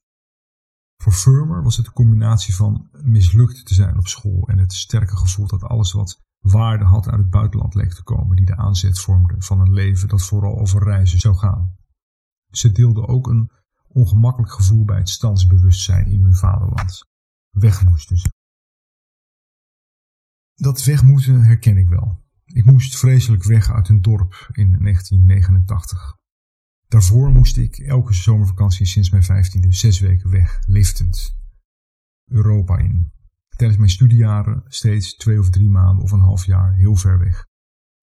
Voor 1.02 1.12
Firmer 1.12 1.62
was 1.62 1.76
het 1.76 1.86
de 1.86 1.92
combinatie 1.92 2.54
van 2.54 2.88
mislukt 3.02 3.66
te 3.66 3.74
zijn 3.74 3.98
op 3.98 4.06
school 4.06 4.48
en 4.48 4.58
het 4.58 4.72
sterke 4.72 5.16
gevoel 5.16 5.46
dat 5.46 5.62
alles 5.62 5.92
wat 5.92 6.20
waarde 6.38 6.84
had 6.84 7.08
uit 7.08 7.20
het 7.20 7.30
buitenland 7.30 7.74
leek 7.74 7.92
te 7.92 8.02
komen, 8.02 8.36
die 8.36 8.46
de 8.46 8.56
aanzet 8.56 8.98
vormde 8.98 9.34
van 9.38 9.60
een 9.60 9.72
leven 9.72 10.08
dat 10.08 10.22
vooral 10.22 10.58
over 10.58 10.82
reizen 10.82 11.18
zou 11.18 11.36
gaan. 11.36 11.76
Ze 12.50 12.72
deelden 12.72 13.08
ook 13.08 13.26
een 13.26 13.50
ongemakkelijk 13.94 14.52
gevoel 14.52 14.84
bij 14.84 14.98
het 14.98 15.08
standsbewustzijn 15.08 16.06
in 16.06 16.22
hun 16.22 16.34
vaderland. 16.34 17.04
Weg 17.50 17.84
moesten 17.84 18.18
ze. 18.18 18.32
Dat 20.54 20.84
weg 20.84 21.02
moeten 21.02 21.42
herken 21.42 21.76
ik 21.76 21.88
wel. 21.88 22.22
Ik 22.44 22.64
moest 22.64 22.98
vreselijk 22.98 23.44
weg 23.44 23.70
uit 23.70 23.88
een 23.88 24.02
dorp 24.02 24.48
in 24.52 24.78
1989. 24.78 26.16
Daarvoor 26.88 27.30
moest 27.30 27.56
ik 27.56 27.78
elke 27.78 28.14
zomervakantie 28.14 28.86
sinds 28.86 29.10
mijn 29.10 29.22
vijftiende 29.22 29.72
zes 29.72 30.00
weken 30.00 30.30
weg, 30.30 30.58
liftend. 30.66 31.36
Europa 32.30 32.78
in. 32.78 33.12
Tijdens 33.56 33.78
mijn 33.78 33.90
studiejaren 33.90 34.62
steeds 34.66 35.16
twee 35.16 35.38
of 35.38 35.50
drie 35.50 35.68
maanden 35.68 36.04
of 36.04 36.12
een 36.12 36.20
half 36.20 36.44
jaar 36.46 36.74
heel 36.74 36.96
ver 36.96 37.18
weg. 37.18 37.46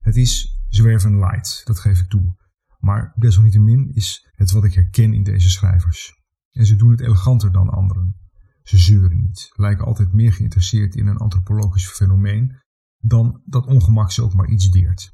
Het 0.03 0.15
is 0.15 0.61
zwerven 0.67 1.17
light, 1.17 1.61
dat 1.65 1.79
geef 1.79 1.99
ik 1.99 2.09
toe. 2.09 2.35
Maar 2.81 3.13
desalniettemin 3.15 3.89
is 3.93 4.29
het 4.31 4.51
wat 4.51 4.63
ik 4.63 4.73
herken 4.73 5.13
in 5.13 5.23
deze 5.23 5.49
schrijvers. 5.49 6.19
En 6.51 6.65
ze 6.65 6.75
doen 6.75 6.91
het 6.91 7.01
eleganter 7.01 7.51
dan 7.51 7.69
anderen. 7.69 8.15
Ze 8.63 8.77
zeuren 8.77 9.17
niet, 9.17 9.51
lijken 9.55 9.85
altijd 9.85 10.13
meer 10.13 10.33
geïnteresseerd 10.33 10.95
in 10.95 11.07
een 11.07 11.17
antropologisch 11.17 11.87
fenomeen 11.89 12.59
dan 12.97 13.41
dat 13.45 13.65
ongemak 13.65 14.11
ze 14.11 14.23
ook 14.23 14.33
maar 14.33 14.49
iets 14.49 14.69
deert. 14.69 15.13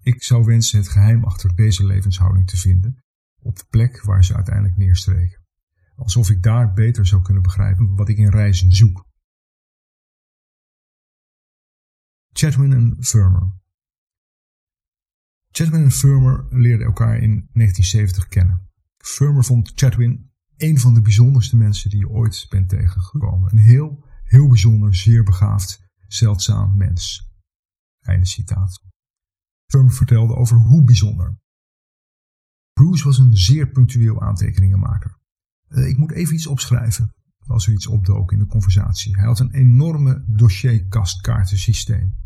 Ik 0.00 0.22
zou 0.22 0.44
wensen 0.44 0.78
het 0.78 0.88
geheim 0.88 1.24
achter 1.24 1.54
deze 1.54 1.86
levenshouding 1.86 2.46
te 2.46 2.56
vinden, 2.56 3.04
op 3.38 3.56
de 3.56 3.64
plek 3.68 4.02
waar 4.02 4.24
ze 4.24 4.34
uiteindelijk 4.34 4.76
neerstreken. 4.76 5.46
Alsof 5.94 6.30
ik 6.30 6.42
daar 6.42 6.72
beter 6.72 7.06
zou 7.06 7.22
kunnen 7.22 7.42
begrijpen 7.42 7.94
wat 7.94 8.08
ik 8.08 8.16
in 8.16 8.30
reizen 8.30 8.72
zoek. 8.72 9.06
Chatwin 12.32 12.72
en 12.72 12.96
Firmer. 13.00 13.52
Chatwin 15.50 15.82
en 15.82 15.90
Firmer 15.90 16.46
leerden 16.50 16.86
elkaar 16.86 17.16
in 17.16 17.48
1970 17.52 18.28
kennen. 18.28 18.68
Firmer 18.96 19.44
vond 19.44 19.72
Chatwin 19.74 20.30
een 20.56 20.78
van 20.78 20.94
de 20.94 21.00
bijzonderste 21.00 21.56
mensen 21.56 21.90
die 21.90 21.98
je 21.98 22.08
ooit 22.08 22.46
bent 22.48 22.68
tegengekomen. 22.68 23.52
Een 23.52 23.58
heel, 23.58 24.04
heel 24.22 24.48
bijzonder, 24.48 24.94
zeer 24.94 25.22
begaafd, 25.22 25.80
zeldzaam 26.06 26.76
mens. 26.76 27.32
Einde 28.00 28.26
citaat. 28.26 28.82
Firmer 29.66 29.92
vertelde 29.92 30.34
over 30.34 30.56
hoe 30.56 30.84
bijzonder. 30.84 31.38
Bruce 32.72 33.04
was 33.04 33.18
een 33.18 33.36
zeer 33.36 33.68
punctueel 33.68 34.20
aantekeningenmaker. 34.20 35.18
Uh, 35.68 35.88
ik 35.88 35.98
moet 35.98 36.12
even 36.12 36.34
iets 36.34 36.46
opschrijven, 36.46 37.14
als 37.46 37.66
er 37.66 37.72
iets 37.72 37.86
opdook 37.86 38.32
in 38.32 38.38
de 38.38 38.46
conversatie. 38.46 39.16
Hij 39.16 39.26
had 39.26 39.40
een 39.40 39.52
enorme 39.52 40.24
dossierkastkaartensysteem. 40.26 42.16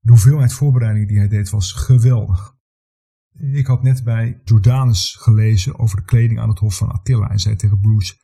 De 0.00 0.10
hoeveelheid 0.10 0.52
voorbereiding 0.52 1.08
die 1.08 1.18
hij 1.18 1.28
deed 1.28 1.50
was 1.50 1.72
geweldig. 1.72 2.54
Ik 3.32 3.66
had 3.66 3.82
net 3.82 4.04
bij 4.04 4.40
Jordanus 4.44 5.16
gelezen 5.20 5.78
over 5.78 5.96
de 5.96 6.04
kleding 6.04 6.40
aan 6.40 6.48
het 6.48 6.58
hof 6.58 6.76
van 6.76 6.90
Attila 6.90 7.30
en 7.30 7.38
zei 7.38 7.56
tegen 7.56 7.80
Bruce: 7.80 8.14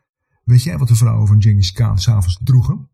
Weet 0.44 0.62
jij 0.62 0.78
wat 0.78 0.88
de 0.88 0.94
vrouwen 0.94 1.26
van 1.26 1.42
Genghis 1.42 1.72
Khan 1.72 1.98
s'avonds 1.98 2.40
droegen? 2.42 2.90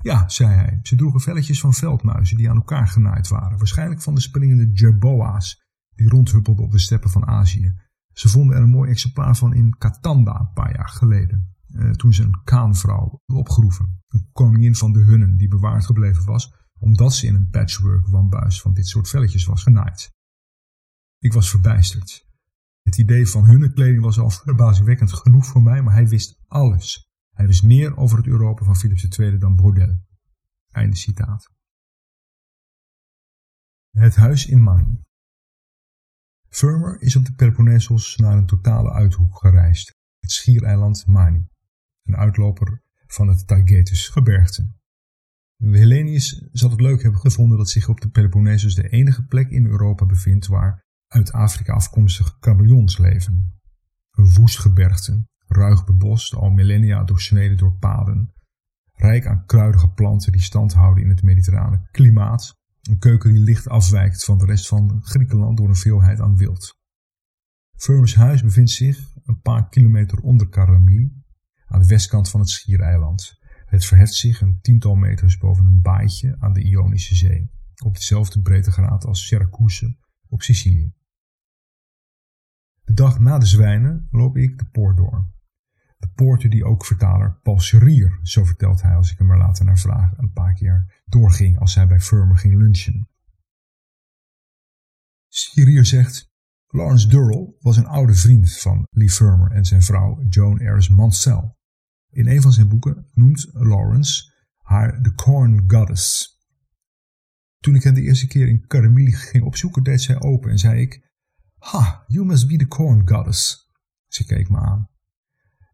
Ja, 0.00 0.28
zei 0.28 0.54
hij, 0.54 0.78
ze 0.82 0.96
droegen 0.96 1.20
velletjes 1.20 1.60
van 1.60 1.74
veldmuizen 1.74 2.36
die 2.36 2.50
aan 2.50 2.56
elkaar 2.56 2.88
genaaid 2.88 3.28
waren, 3.28 3.58
waarschijnlijk 3.58 4.02
van 4.02 4.14
de 4.14 4.20
springende 4.20 4.70
jerboa's 4.72 5.66
die 5.94 6.08
rondhuppelden 6.08 6.64
op 6.64 6.70
de 6.70 6.78
steppen 6.78 7.10
van 7.10 7.26
Azië. 7.26 7.74
Ze 8.12 8.28
vonden 8.28 8.56
er 8.56 8.62
een 8.62 8.70
mooi 8.70 8.90
exemplaar 8.90 9.36
van 9.36 9.54
in 9.54 9.76
Katanda 9.78 10.40
een 10.40 10.52
paar 10.52 10.74
jaar 10.74 10.88
geleden, 10.88 11.56
eh, 11.66 11.90
toen 11.90 12.12
ze 12.12 12.22
een 12.22 12.40
Kaanvrouw 12.44 13.22
opgeroepen, 13.26 14.02
een 14.08 14.28
koningin 14.32 14.74
van 14.74 14.92
de 14.92 15.04
Hunnen 15.04 15.36
die 15.36 15.48
bewaard 15.48 15.86
gebleven 15.86 16.24
was, 16.24 16.54
omdat 16.78 17.14
ze 17.14 17.26
in 17.26 17.34
een 17.34 17.50
patchwork 17.50 18.06
wambuis 18.06 18.60
van 18.60 18.74
dit 18.74 18.86
soort 18.86 19.08
velletjes 19.08 19.44
was 19.44 19.62
genaaid. 19.62 20.12
Ik 21.18 21.32
was 21.32 21.50
verbijsterd. 21.50 22.26
Het 22.82 22.98
idee 22.98 23.28
van 23.28 23.44
hun 23.44 23.72
kleding 23.74 24.02
was 24.02 24.18
al 24.18 24.30
verbazingwekkend 24.44 25.12
genoeg 25.12 25.46
voor 25.46 25.62
mij, 25.62 25.82
maar 25.82 25.94
hij 25.94 26.08
wist 26.08 26.38
alles. 26.46 27.08
Hij 27.34 27.46
wist 27.46 27.62
meer 27.62 27.96
over 27.96 28.16
het 28.16 28.26
Europa 28.26 28.64
van 28.64 28.76
Philips 28.76 29.18
II 29.18 29.38
dan 29.38 29.56
Brodel. 29.56 30.06
Einde 30.70 30.96
citaat. 30.96 31.50
Het 33.90 34.16
huis 34.16 34.46
in 34.46 34.62
Main. 34.62 35.06
Firmer 36.48 37.00
is 37.00 37.16
op 37.16 37.24
de 37.24 37.32
Peloponnesos 37.32 38.16
naar 38.16 38.36
een 38.36 38.46
totale 38.46 38.92
uithoek 38.92 39.38
gereisd, 39.38 39.96
het 40.18 40.30
schiereiland 40.30 41.06
Mani, 41.06 41.48
een 42.02 42.16
uitloper 42.16 42.82
van 43.06 43.28
het 43.28 43.46
Taygetus 43.46 44.08
gebergte. 44.08 44.77
Hellenius 45.62 46.48
zal 46.52 46.70
het 46.70 46.80
leuk 46.80 47.02
hebben 47.02 47.20
gevonden 47.20 47.58
dat 47.58 47.68
zich 47.68 47.88
op 47.88 48.00
de 48.00 48.08
Peloponnesos 48.08 48.74
de 48.74 48.88
enige 48.88 49.24
plek 49.24 49.50
in 49.50 49.66
Europa 49.66 50.06
bevindt 50.06 50.46
waar 50.46 50.84
uit 51.06 51.32
Afrika 51.32 51.72
afkomstige 51.72 52.38
kameleons 52.38 52.98
leven. 52.98 53.60
Een 54.10 54.32
woest 54.34 54.58
gebergte, 54.58 55.26
ruig 55.46 55.84
bebost, 55.84 56.34
al 56.34 56.50
millennia 56.50 57.04
doorsneden 57.04 57.56
door 57.56 57.76
paden, 57.78 58.32
rijk 58.92 59.26
aan 59.26 59.46
kruidige 59.46 59.88
planten 59.90 60.32
die 60.32 60.40
stand 60.40 60.72
houden 60.72 61.02
in 61.02 61.10
het 61.10 61.22
mediterrane 61.22 61.88
klimaat, 61.90 62.56
een 62.82 62.98
keuken 62.98 63.32
die 63.32 63.42
licht 63.42 63.68
afwijkt 63.68 64.24
van 64.24 64.38
de 64.38 64.44
rest 64.44 64.68
van 64.68 65.00
Griekenland 65.02 65.56
door 65.56 65.68
een 65.68 65.76
veelheid 65.76 66.20
aan 66.20 66.36
wild. 66.36 66.76
Firmus 67.76 68.14
huis 68.14 68.42
bevindt 68.42 68.70
zich 68.70 68.98
een 69.24 69.40
paar 69.40 69.68
kilometer 69.68 70.18
onder 70.18 70.48
Caramil, 70.48 71.10
aan 71.66 71.80
de 71.80 71.86
westkant 71.86 72.30
van 72.30 72.40
het 72.40 72.48
schiereiland. 72.48 73.37
Het 73.68 73.84
verheft 73.84 74.14
zich 74.14 74.40
een 74.40 74.60
tiental 74.60 74.94
meters 74.94 75.38
boven 75.38 75.66
een 75.66 75.80
baaitje 75.80 76.36
aan 76.38 76.52
de 76.52 76.62
Ionische 76.62 77.14
Zee, 77.14 77.50
op 77.84 77.94
dezelfde 77.94 78.40
breedtegraad 78.40 79.04
als 79.04 79.26
Syracuse 79.26 79.96
op 80.28 80.42
Sicilië. 80.42 80.92
De 82.82 82.92
dag 82.92 83.18
na 83.18 83.38
de 83.38 83.46
zwijnen 83.46 84.08
loop 84.10 84.36
ik 84.36 84.58
de 84.58 84.64
poort 84.64 84.96
door. 84.96 85.30
De 85.98 86.08
poorten 86.08 86.50
die 86.50 86.64
ook 86.64 86.84
vertaler 86.84 87.38
Paul 87.42 87.60
Serier, 87.60 88.18
zo 88.22 88.44
vertelt 88.44 88.82
hij 88.82 88.94
als 88.94 89.12
ik 89.12 89.18
hem 89.18 89.30
er 89.30 89.38
later 89.38 89.64
naar 89.64 89.78
vraag, 89.78 90.18
een 90.18 90.32
paar 90.32 90.54
keer 90.54 91.02
doorging 91.04 91.58
als 91.58 91.74
hij 91.74 91.86
bij 91.86 92.00
Firmer 92.00 92.38
ging 92.38 92.54
lunchen. 92.54 93.08
Serier 95.28 95.84
zegt, 95.84 96.30
Lawrence 96.66 97.08
Durrell 97.08 97.54
was 97.60 97.76
een 97.76 97.86
oude 97.86 98.14
vriend 98.14 98.58
van 98.58 98.86
Lee 98.90 99.10
Firmer 99.10 99.50
en 99.50 99.64
zijn 99.64 99.82
vrouw 99.82 100.22
Joan 100.28 100.58
Ayres 100.58 100.88
Mansell. 100.88 101.56
In 102.10 102.28
een 102.28 102.42
van 102.42 102.52
zijn 102.52 102.68
boeken 102.68 103.06
noemt 103.12 103.48
Lawrence 103.52 104.32
haar 104.62 105.02
de 105.02 105.14
Corn 105.14 105.70
Goddess. 105.70 106.36
Toen 107.58 107.74
ik 107.74 107.82
hen 107.82 107.94
de 107.94 108.02
eerste 108.02 108.26
keer 108.26 108.48
in 108.48 108.66
Caramili 108.66 109.12
ging 109.12 109.44
opzoeken, 109.44 109.82
deed 109.82 110.00
zij 110.00 110.20
open 110.20 110.50
en 110.50 110.58
zei 110.58 110.80
ik: 110.80 111.12
Ha, 111.58 112.04
you 112.06 112.26
must 112.26 112.48
be 112.48 112.56
the 112.56 112.68
Corn 112.68 113.08
Goddess. 113.08 113.70
Ze 114.06 114.24
keek 114.24 114.48
me 114.48 114.58
aan 114.58 114.88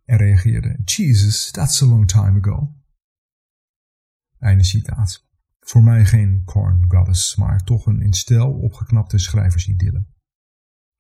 en 0.05 0.17
reageerde: 0.17 0.79
Jesus, 0.85 1.51
that's 1.51 1.83
a 1.83 1.87
long 1.87 2.07
time 2.07 2.41
ago. 2.41 2.75
Einde 4.39 4.65
citaat. 4.65 5.27
Voor 5.61 5.83
mij 5.83 6.05
geen 6.05 6.43
Corn 6.45 6.85
Goddess, 6.89 7.37
maar 7.37 7.65
toch 7.65 7.87
een 7.87 8.01
in 8.01 8.13
stijl 8.13 8.53
opgeknapte 8.53 9.19
schrijversidylle. 9.19 10.07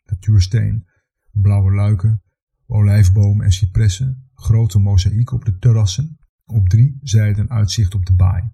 Natuursteen, 0.04 0.88
blauwe 1.30 1.72
luiken, 1.72 2.22
olijfbomen 2.66 3.44
en 3.44 3.52
cipressen, 3.52 4.23
grote 4.34 4.78
mozaïek 4.78 5.32
op 5.32 5.44
de 5.44 5.58
terrassen, 5.58 6.18
op 6.44 6.68
drie 6.68 6.98
zijden 7.02 7.50
uitzicht 7.50 7.94
op 7.94 8.06
de 8.06 8.14
baai. 8.14 8.50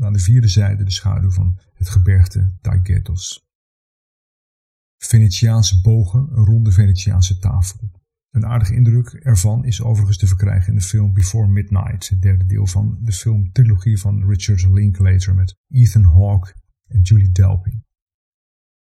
Aan 0.00 0.12
de 0.12 0.18
vierde 0.18 0.48
zijde 0.48 0.84
de 0.84 0.90
schaduw 0.90 1.30
van 1.30 1.58
het 1.74 1.88
gebergte 1.88 2.52
Taygetos. 2.60 3.46
Venetiaanse 4.96 5.80
bogen, 5.80 6.20
een 6.20 6.44
ronde 6.44 6.72
Venetiaanse 6.72 7.38
tafel. 7.38 7.90
Een 8.30 8.46
aardige 8.46 8.74
indruk 8.74 9.08
ervan 9.08 9.64
is 9.64 9.82
overigens 9.82 10.18
te 10.18 10.26
verkrijgen 10.26 10.68
in 10.68 10.78
de 10.78 10.84
film 10.84 11.12
Before 11.12 11.48
Midnight, 11.48 12.08
het 12.08 12.22
derde 12.22 12.46
deel 12.46 12.66
van 12.66 12.98
de 13.00 13.12
filmtrilogie 13.12 13.98
van 13.98 14.28
Richard 14.28 14.62
Linklater 14.68 15.34
met 15.34 15.56
Ethan 15.68 16.04
Hawke 16.04 16.54
en 16.86 17.00
Julie 17.00 17.32
Delpy, 17.32 17.80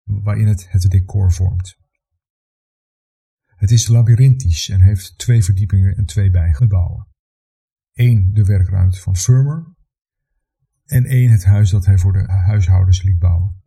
waarin 0.03 0.47
het 0.47 0.71
het 0.71 0.91
decor 0.91 1.33
vormt. 1.33 1.80
Het 3.61 3.71
is 3.71 3.89
labyrinthisch 3.89 4.69
en 4.69 4.81
heeft 4.81 5.19
twee 5.19 5.45
verdiepingen 5.45 5.97
en 5.97 6.05
twee 6.05 6.31
bijgebouwen. 6.31 7.07
Eén 7.93 8.31
de 8.33 8.45
werkruimte 8.45 9.01
van 9.01 9.17
Firmer 9.17 9.75
en 10.85 11.05
één 11.05 11.31
het 11.31 11.45
huis 11.45 11.71
dat 11.71 11.87
hij 11.87 11.99
voor 11.99 12.13
de 12.13 12.25
huishoudens 12.27 13.03
liet 13.03 13.19
bouwen. 13.19 13.63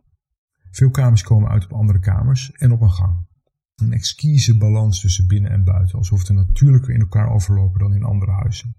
Veel 0.71 0.89
kamers 0.89 1.23
komen 1.23 1.49
uit 1.49 1.63
op 1.63 1.73
andere 1.73 1.99
kamers 1.99 2.51
en 2.51 2.71
op 2.71 2.81
een 2.81 2.91
gang. 2.91 3.27
Een 3.75 3.93
exquise 3.93 4.57
balans 4.57 5.01
tussen 5.01 5.27
binnen 5.27 5.51
en 5.51 5.63
buiten, 5.63 5.97
alsof 5.97 6.23
de 6.23 6.33
natuurlijker 6.33 6.93
in 6.93 6.99
elkaar 6.99 7.29
overlopen 7.29 7.79
dan 7.79 7.93
in 7.93 8.03
andere 8.03 8.31
huizen. 8.31 8.75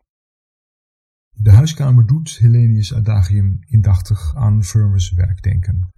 De 1.30 1.50
huiskamer 1.50 2.06
doet 2.06 2.38
Hellenius 2.38 2.94
Adagium 2.94 3.59
indachtig 3.61 4.35
aan 4.37 4.64
Firmer's 4.64 5.11
werk 5.11 5.42
denken. 5.42 5.88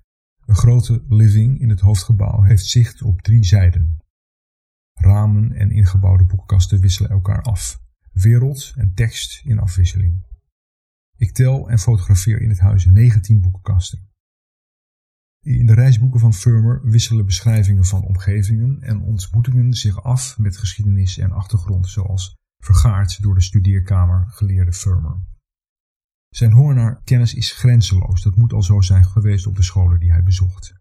Een 0.45 0.55
grote 0.55 1.05
living 1.09 1.61
in 1.61 1.69
het 1.69 1.81
hoofdgebouw 1.81 2.43
heeft 2.43 2.67
zicht 2.67 3.03
op 3.03 3.23
drie 3.23 3.45
zijden. 3.45 4.05
Ramen 5.01 5.53
en 5.53 5.71
ingebouwde 5.71 6.25
boekenkasten 6.25 6.81
wisselen 6.81 7.11
elkaar 7.11 7.43
af. 7.43 7.81
Wereld 8.13 8.73
en 8.77 8.95
tekst 8.95 9.45
in 9.45 9.59
afwisseling. 9.59 10.25
Ik 11.17 11.33
tel 11.33 11.71
en 11.71 11.79
fotografeer 11.79 12.41
in 12.41 12.49
het 12.49 12.59
huis 12.59 12.85
19 12.85 13.41
boekenkasten. 13.41 14.09
In 15.41 15.67
de 15.67 15.75
reisboeken 15.75 16.21
van 16.21 16.35
Firmer 16.35 16.81
wisselen 16.83 17.27
beschrijvingen 17.27 17.85
van 17.85 18.03
omgevingen 18.03 18.83
en 18.83 19.01
ontmoetingen 19.01 19.73
zich 19.73 20.03
af 20.03 20.39
met 20.39 20.57
geschiedenis 20.57 21.19
en 21.19 21.33
achtergrond, 21.33 21.89
zoals 21.89 22.35
vergaard 22.63 23.23
door 23.23 23.35
de 23.35 23.41
studeerkamer 23.41 24.27
geleerde 24.29 24.73
Firmer. 24.73 25.21
Zijn 26.29 26.53
honger 26.53 26.75
naar 26.75 27.03
kennis 27.03 27.35
is 27.35 27.53
grenzeloos, 27.53 28.23
dat 28.23 28.37
moet 28.37 28.53
al 28.53 28.63
zo 28.63 28.81
zijn 28.81 29.05
geweest 29.05 29.47
op 29.47 29.57
de 29.57 29.63
scholen 29.63 30.01
die 30.01 30.13
hij 30.13 30.23
bezocht. 30.23 30.75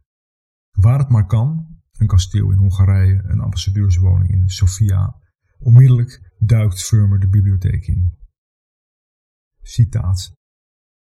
Waar 0.72 1.00
het 1.00 1.10
maar 1.10 1.26
kan, 1.26 1.75
een 1.98 2.08
kasteel 2.08 2.52
in 2.52 2.58
Hongarije, 2.58 3.24
een 3.24 3.40
ambassadeurswoning 3.40 4.30
in 4.30 4.50
Sofia, 4.50 5.22
onmiddellijk 5.60 6.34
duikt 6.40 6.84
Firmer 6.84 7.20
de 7.20 7.28
bibliotheek 7.28 7.88
in. 7.88 8.18
Citaat. 9.62 10.34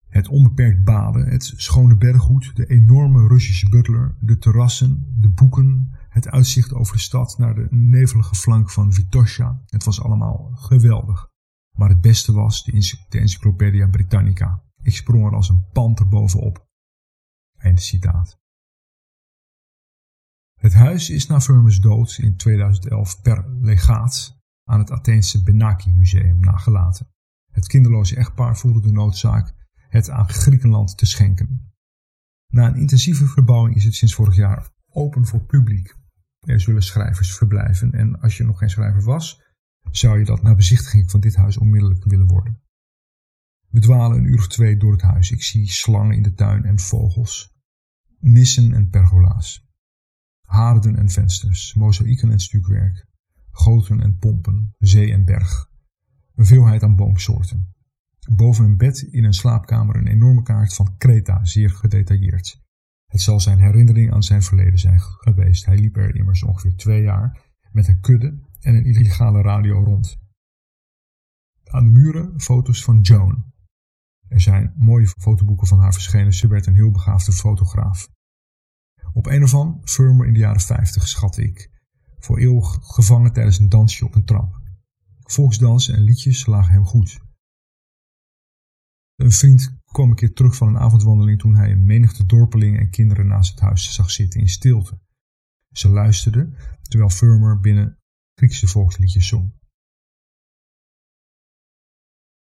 Het 0.07 0.27
onbeperkt 0.27 0.83
baden, 0.83 1.27
het 1.27 1.53
schone 1.55 1.97
berggoed, 1.97 2.55
de 2.55 2.65
enorme 2.65 3.27
Russische 3.27 3.69
butler, 3.69 4.17
de 4.19 4.37
terrassen, 4.37 5.13
de 5.17 5.29
boeken, 5.29 5.97
het 6.09 6.27
uitzicht 6.27 6.73
over 6.73 6.95
de 6.95 7.01
stad 7.01 7.37
naar 7.37 7.55
de 7.55 7.67
nevelige 7.69 8.35
flank 8.35 8.71
van 8.71 8.93
Vitosha. 8.93 9.61
Het 9.65 9.83
was 9.83 10.01
allemaal 10.01 10.51
geweldig. 10.53 11.27
Maar 11.77 11.89
het 11.89 12.01
beste 12.01 12.33
was 12.33 12.63
de, 12.63 12.97
de 13.09 13.19
Encyclopedia 13.19 13.87
Britannica. 13.87 14.63
Ik 14.81 14.95
sprong 14.95 15.25
er 15.25 15.35
als 15.35 15.49
een 15.49 15.65
panter 15.71 16.07
bovenop. 16.07 16.67
Einde 17.57 17.81
citaat. 17.81 18.42
Het 20.63 20.73
huis 20.73 21.09
is 21.09 21.27
na 21.27 21.41
Vermes 21.41 21.79
dood 21.79 22.17
in 22.17 22.35
2011 22.35 23.21
per 23.21 23.45
legaat 23.61 24.39
aan 24.63 24.79
het 24.79 24.91
Atheense 24.91 25.43
Benaki 25.43 25.91
Museum 25.91 26.39
nagelaten. 26.39 27.07
Het 27.51 27.67
kinderloze 27.67 28.15
echtpaar 28.15 28.57
voelde 28.57 28.81
de 28.81 28.91
noodzaak 28.91 29.53
het 29.89 30.09
aan 30.09 30.29
Griekenland 30.29 30.97
te 30.97 31.05
schenken. 31.05 31.73
Na 32.47 32.67
een 32.67 32.75
intensieve 32.75 33.25
verbouwing 33.25 33.75
is 33.75 33.83
het 33.83 33.95
sinds 33.95 34.13
vorig 34.13 34.35
jaar 34.35 34.69
open 34.89 35.25
voor 35.25 35.45
publiek. 35.45 35.95
Er 36.39 36.61
zullen 36.61 36.83
schrijvers 36.83 37.35
verblijven 37.35 37.91
en 37.91 38.19
als 38.19 38.37
je 38.37 38.43
nog 38.43 38.57
geen 38.57 38.69
schrijver 38.69 39.03
was, 39.03 39.41
zou 39.91 40.19
je 40.19 40.25
dat 40.25 40.41
na 40.41 40.55
bezichtiging 40.55 41.11
van 41.11 41.19
dit 41.19 41.35
huis 41.35 41.57
onmiddellijk 41.57 42.03
willen 42.03 42.27
worden. 42.27 42.61
We 43.69 43.79
dwalen 43.79 44.17
een 44.17 44.25
uur 44.25 44.39
of 44.39 44.47
twee 44.47 44.77
door 44.77 44.91
het 44.91 45.01
huis. 45.01 45.31
Ik 45.31 45.43
zie 45.43 45.71
slangen 45.71 46.15
in 46.15 46.23
de 46.23 46.33
tuin 46.33 46.65
en 46.65 46.79
vogels, 46.79 47.53
nissen 48.19 48.73
en 48.73 48.89
pergola's, 48.89 49.72
haarden 50.53 50.95
en 50.95 51.09
vensters, 51.09 51.73
mozaïeken 51.73 52.31
en 52.31 52.39
stukwerk, 52.39 53.05
goten 53.51 54.01
en 54.01 54.17
pompen, 54.17 54.75
zee 54.79 55.11
en 55.11 55.25
berg, 55.25 55.69
een 56.35 56.45
veelheid 56.45 56.83
aan 56.83 56.95
boomsoorten. 56.95 57.73
Boven 58.35 58.65
een 58.65 58.77
bed 58.77 59.01
in 59.01 59.23
een 59.23 59.33
slaapkamer 59.33 59.95
een 59.95 60.07
enorme 60.07 60.43
kaart 60.43 60.73
van 60.73 60.97
Kreta, 60.97 61.45
zeer 61.45 61.69
gedetailleerd. 61.69 62.61
Het 63.05 63.21
zal 63.21 63.39
zijn 63.39 63.59
herinnering 63.59 64.13
aan 64.13 64.23
zijn 64.23 64.41
verleden 64.41 64.79
zijn 64.79 64.99
geweest. 64.99 65.65
Hij 65.65 65.77
liep 65.77 65.97
er 65.97 66.15
immers 66.15 66.43
ongeveer 66.43 66.75
twee 66.75 67.01
jaar 67.01 67.41
met 67.71 67.87
een 67.87 67.99
kudde 67.99 68.39
en 68.59 68.75
een 68.75 68.85
illegale 68.85 69.41
radio 69.41 69.83
rond. 69.83 70.17
Aan 71.63 71.83
de 71.83 71.91
muren 71.91 72.41
foto's 72.41 72.83
van 72.83 73.01
Joan. 73.01 73.53
Er 74.27 74.41
zijn 74.41 74.73
mooie 74.77 75.07
fotoboeken 75.07 75.67
van 75.67 75.79
haar 75.79 75.93
verschenen. 75.93 76.33
Ze 76.33 76.47
werd 76.47 76.65
een 76.65 76.75
heel 76.75 76.91
begaafde 76.91 77.31
fotograaf. 77.31 78.12
Op 79.13 79.25
een 79.25 79.43
of 79.43 79.53
andere 79.53 79.87
firmer 79.87 80.27
in 80.27 80.33
de 80.33 80.39
jaren 80.39 80.61
50 80.61 81.07
schat 81.07 81.37
ik. 81.37 81.71
Voor 82.19 82.39
eeuwig 82.39 82.79
gevangen 82.81 83.33
tijdens 83.33 83.59
een 83.59 83.69
dansje 83.69 84.05
op 84.05 84.15
een 84.15 84.25
trap. 84.25 84.61
Volksdansen 85.19 85.95
en 85.95 86.03
liedjes 86.03 86.45
lagen 86.45 86.73
hem 86.73 86.85
goed. 86.85 87.21
Een 89.15 89.31
vriend 89.31 89.81
kwam 89.85 90.09
een 90.09 90.15
keer 90.15 90.33
terug 90.33 90.55
van 90.55 90.67
een 90.67 90.77
avondwandeling 90.77 91.39
toen 91.39 91.55
hij 91.55 91.71
een 91.71 91.85
menigte 91.85 92.25
dorpelingen 92.25 92.79
en 92.79 92.89
kinderen 92.89 93.27
naast 93.27 93.51
het 93.51 93.59
huis 93.59 93.93
zag 93.93 94.11
zitten 94.11 94.39
in 94.39 94.49
stilte. 94.49 94.99
Ze 95.71 95.89
luisterden 95.89 96.57
terwijl 96.81 97.09
Firmer 97.09 97.59
binnen 97.59 97.99
Griekse 98.35 98.67
volksliedjes 98.67 99.27
zong. 99.27 99.53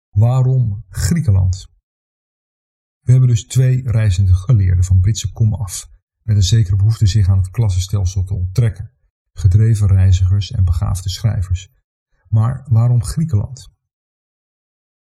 Waarom 0.09 0.85
Griekenland? 0.89 1.69
We 3.01 3.11
hebben 3.11 3.29
dus 3.29 3.47
twee 3.47 3.91
reizende 3.91 4.35
geleerden 4.35 4.85
van 4.85 5.01
Britse 5.01 5.33
kom 5.33 5.55
af, 5.55 5.91
met 6.29 6.37
een 6.37 6.43
zekere 6.43 6.77
behoefte 6.77 7.07
zich 7.07 7.29
aan 7.29 7.39
het 7.39 7.51
klassenstelsel 7.51 8.25
te 8.25 8.35
onttrekken, 8.35 8.91
gedreven 9.33 9.87
reizigers 9.87 10.51
en 10.51 10.65
begaafde 10.65 11.09
schrijvers. 11.09 11.73
Maar 12.29 12.67
waarom 12.71 13.05
Griekenland? 13.05 13.71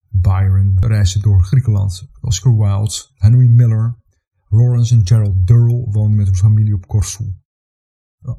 Byron 0.10 0.78
reisde 0.80 1.20
door 1.20 1.44
Griekenland, 1.44 2.10
Oscar 2.22 2.58
Wilde, 2.58 3.12
Henry 3.14 3.48
Miller, 3.48 3.98
Lawrence 4.50 4.96
en 4.96 5.08
Gerald 5.08 5.48
Durrell 5.48 5.86
woonden 5.90 6.16
met 6.16 6.26
hun 6.26 6.36
familie 6.36 6.74
op 6.74 6.88
Corfu. 6.88 7.36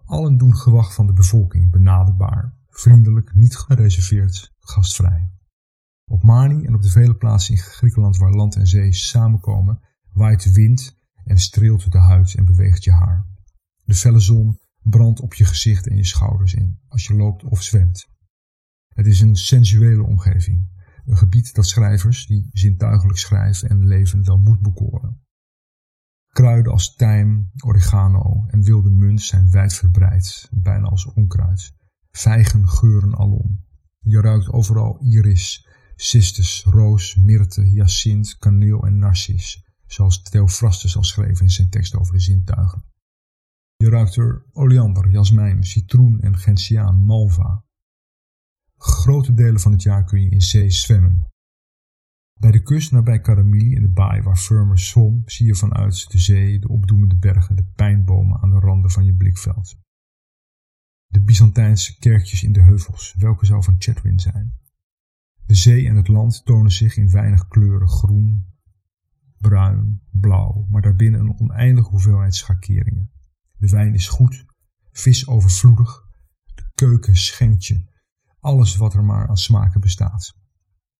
Allen 0.05 0.37
doen 0.37 0.57
gewacht 0.57 0.95
van 0.95 1.07
de 1.07 1.13
bevolking, 1.13 1.71
benaderbaar, 1.71 2.55
vriendelijk, 2.69 3.35
niet 3.35 3.57
gereserveerd, 3.57 4.55
gastvrij. 4.59 5.31
Op 6.05 6.23
Mani 6.23 6.65
en 6.65 6.75
op 6.75 6.83
de 6.83 6.91
vele 6.91 7.15
plaatsen 7.15 7.55
in 7.55 7.61
Griekenland 7.61 8.17
waar 8.17 8.33
land 8.33 8.57
en 8.57 8.67
zee 8.67 8.93
samenkomen, 8.93 9.81
waait 10.13 10.43
de 10.43 10.53
wind 10.53 10.98
en 11.29 11.39
streelt 11.39 11.93
de 11.93 11.99
huid 11.99 12.35
en 12.35 12.45
beweegt 12.45 12.85
je 12.85 12.93
haar. 12.93 13.27
De 13.85 13.95
felle 13.95 14.21
zon 14.21 14.59
brandt 14.83 15.21
op 15.21 15.35
je 15.35 15.45
gezicht 15.45 15.87
en 15.87 15.97
je 15.97 16.05
schouders 16.05 16.55
in, 16.55 16.79
als 16.89 17.07
je 17.07 17.15
loopt 17.15 17.45
of 17.45 17.63
zwemt. 17.63 18.09
Het 18.89 19.07
is 19.07 19.21
een 19.21 19.37
sensuele 19.37 20.03
omgeving, 20.03 20.69
een 21.05 21.17
gebied 21.17 21.55
dat 21.55 21.67
schrijvers 21.67 22.27
die 22.27 22.49
zintuigelijk 22.53 23.19
schrijven 23.19 23.69
en 23.69 23.87
leven 23.87 24.25
wel 24.25 24.39
moet 24.39 24.61
bekoren. 24.61 25.23
Kruiden 26.29 26.73
als 26.73 26.95
tijm, 26.95 27.51
oregano 27.65 28.47
en 28.47 28.63
wilde 28.63 28.91
munt 28.91 29.23
zijn 29.23 29.51
wijdverbreid, 29.51 30.49
bijna 30.51 30.87
als 30.87 31.13
onkruid. 31.13 31.73
Vijgen 32.11 32.69
geuren 32.69 33.17
alom. 33.17 33.65
Je 33.99 34.21
ruikt 34.21 34.51
overal 34.51 34.99
iris, 34.99 35.69
cistus, 35.97 36.65
roos, 36.65 37.15
myrte, 37.15 37.63
hyacint, 37.63 38.37
kaneel 38.37 38.87
en 38.87 38.99
narcis, 38.99 39.68
zoals 39.89 40.23
Theophrastus 40.23 40.97
al 40.97 41.05
schreef 41.05 41.41
in 41.41 41.51
zijn 41.51 41.69
tekst 41.69 41.97
over 41.97 42.13
de 42.13 42.21
zintuigen. 42.21 42.85
Je 43.77 43.89
ruikt 43.89 44.17
er 44.17 44.47
oleander, 44.53 45.11
jasmijn, 45.11 45.65
citroen 45.65 46.21
en 46.21 46.39
gentiaan, 46.39 47.05
malva. 47.05 47.65
Grote 48.77 49.35
delen 49.35 49.61
van 49.61 49.73
het 49.73 49.83
jaar 49.83 50.05
kun 50.05 50.23
je 50.23 50.31
in 50.31 50.41
zee 50.41 50.71
zwemmen. 50.71 51.27
Bij 52.41 52.51
de 52.51 52.63
kust 52.63 52.93
nabij 52.93 53.21
Karamili 53.21 53.75
in 53.75 53.83
de 53.83 53.89
baai 53.89 54.23
waar 54.23 54.37
Firmer 54.37 54.79
zwom, 54.79 55.23
zie 55.25 55.47
je 55.47 55.55
vanuit 55.55 56.11
de 56.11 56.19
zee 56.19 56.59
de 56.59 56.69
opdoemende 56.69 57.17
bergen, 57.17 57.57
de 57.57 57.65
pijnbomen 57.65 58.41
aan 58.41 58.51
de 58.51 58.59
randen 58.59 58.91
van 58.91 59.05
je 59.05 59.15
blikveld. 59.15 59.77
De 61.07 61.23
Byzantijnse 61.23 61.99
kerkjes 61.99 62.43
in 62.43 62.53
de 62.53 62.63
heuvels, 62.63 63.15
welke 63.19 63.47
zou 63.47 63.63
van 63.63 63.77
Chetwin 63.79 64.21
zijn. 64.21 64.55
De 65.47 65.55
zee 65.55 65.89
en 65.89 65.97
het 65.97 66.09
land 66.09 66.45
tonen 66.45 66.71
zich 66.71 66.97
in 66.97 67.11
weinig 67.11 67.49
kleuren 67.49 67.89
groen, 67.89 68.47
bruin, 69.41 70.03
blauw, 70.11 70.67
maar 70.69 70.83
daarbinnen 70.83 71.21
een 71.21 71.39
oneindige 71.39 71.89
hoeveelheid 71.89 72.35
schakeringen. 72.35 73.11
De 73.57 73.69
wijn 73.69 73.95
is 73.95 74.09
goed, 74.09 74.45
vis 74.91 75.29
overvloedig, 75.29 76.01
de 76.55 76.71
keuken 76.75 77.17
schenkt 77.17 77.67
je 77.67 77.87
alles 78.41 78.77
wat 78.77 78.95
er 78.95 79.05
maar 79.05 79.29
aan 79.29 79.37
smaken 79.37 79.81
bestaat. 79.81 80.37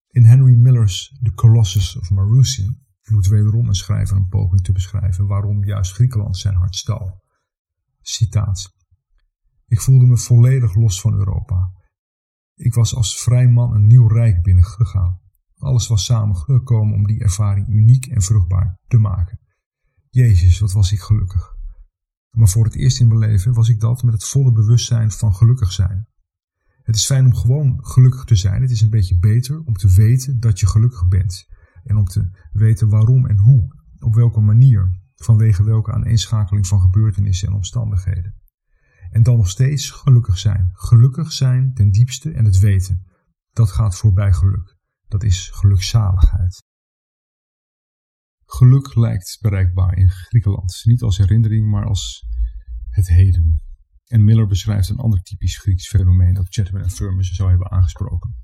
In 0.09 0.25
Henry 0.25 0.55
Miller's 0.55 1.19
The 1.23 1.35
Colossus 1.35 1.99
of 1.99 2.11
Marusi 2.11 2.79
moet 3.11 3.27
wederom 3.27 3.69
een 3.69 3.75
schrijver 3.75 4.17
een 4.17 4.29
poging 4.29 4.63
te 4.63 4.73
beschrijven 4.73 5.27
waarom 5.27 5.65
juist 5.65 5.93
Griekenland 5.93 6.37
zijn 6.37 6.55
hart 6.55 6.75
stal. 6.75 7.23
Citaat. 8.01 8.77
Ik 9.67 9.81
voelde 9.81 10.07
me 10.07 10.17
volledig 10.17 10.75
los 10.75 11.01
van 11.01 11.15
Europa. 11.15 11.73
Ik 12.55 12.75
was 12.75 12.95
als 12.95 13.23
vrij 13.23 13.49
man 13.49 13.75
een 13.75 13.87
nieuw 13.87 14.09
rijk 14.09 14.43
binnengegaan. 14.43 15.21
Alles 15.59 15.89
was 15.89 16.05
samengekomen 16.05 16.95
om 16.95 17.07
die 17.07 17.21
ervaring 17.21 17.69
uniek 17.69 18.07
en 18.07 18.23
vruchtbaar 18.23 18.79
te 18.87 18.99
maken. 18.99 19.39
Jezus, 20.11 20.59
wat 20.59 20.73
was 20.73 20.93
ik 20.93 21.01
gelukkig. 21.01 21.57
Maar 22.31 22.49
voor 22.49 22.65
het 22.65 22.75
eerst 22.75 23.01
in 23.01 23.09
mijn 23.09 23.21
leven 23.21 23.53
was 23.53 23.69
ik 23.69 23.81
dat 23.81 24.03
met 24.03 24.15
het 24.15 24.25
volle 24.25 24.53
bewustzijn 24.53 25.11
van 25.11 25.35
gelukkig 25.35 25.73
zijn. 25.73 26.09
Het 26.83 26.97
is 26.97 27.07
fijn 27.07 27.25
om 27.25 27.35
gewoon 27.35 27.85
gelukkig 27.85 28.25
te 28.25 28.37
zijn. 28.37 28.63
Het 28.63 28.71
is 28.71 28.81
een 28.81 28.91
beetje 28.91 29.19
beter 29.19 29.63
om 29.65 29.75
te 29.75 29.95
weten 29.95 30.41
dat 30.41 30.61
je 30.61 30.67
gelukkig 30.67 31.09
bent. 31.09 31.47
En 31.83 31.97
om 31.97 32.05
te 32.05 32.31
weten 32.53 32.89
waarom 32.89 33.27
en 33.27 33.39
hoe, 33.39 33.75
op 33.99 34.15
welke 34.15 34.41
manier, 34.41 35.01
vanwege 35.15 35.65
welke 35.65 35.93
aaneenschakeling 35.93 36.67
van 36.67 36.81
gebeurtenissen 36.81 37.49
en 37.49 37.55
omstandigheden. 37.55 38.35
En 39.11 39.23
dan 39.23 39.37
nog 39.37 39.49
steeds 39.49 39.91
gelukkig 39.91 40.39
zijn. 40.39 40.71
Gelukkig 40.73 41.33
zijn 41.33 41.75
ten 41.75 41.91
diepste 41.91 42.33
en 42.33 42.45
het 42.45 42.59
weten. 42.59 43.07
Dat 43.53 43.71
gaat 43.71 43.97
voorbij 43.97 44.33
geluk. 44.33 44.78
Dat 45.09 45.23
is 45.23 45.49
gelukzaligheid. 45.49 46.63
Geluk 48.45 48.95
lijkt 48.95 49.39
bereikbaar 49.41 49.97
in 49.97 50.11
Griekenland. 50.11 50.81
Niet 50.85 51.03
als 51.03 51.19
herinnering, 51.19 51.71
maar 51.71 51.87
als 51.87 52.27
het 52.89 53.09
heden. 53.09 53.63
En 54.07 54.25
Miller 54.25 54.47
beschrijft 54.47 54.89
een 54.89 54.97
ander 54.97 55.23
typisch 55.23 55.59
Grieks 55.59 55.89
fenomeen 55.89 56.35
dat 56.35 56.47
Chatwin 56.49 56.83
en 56.83 56.91
Firmus 56.91 57.31
zou 57.31 57.49
hebben 57.49 57.71
aangesproken. 57.71 58.37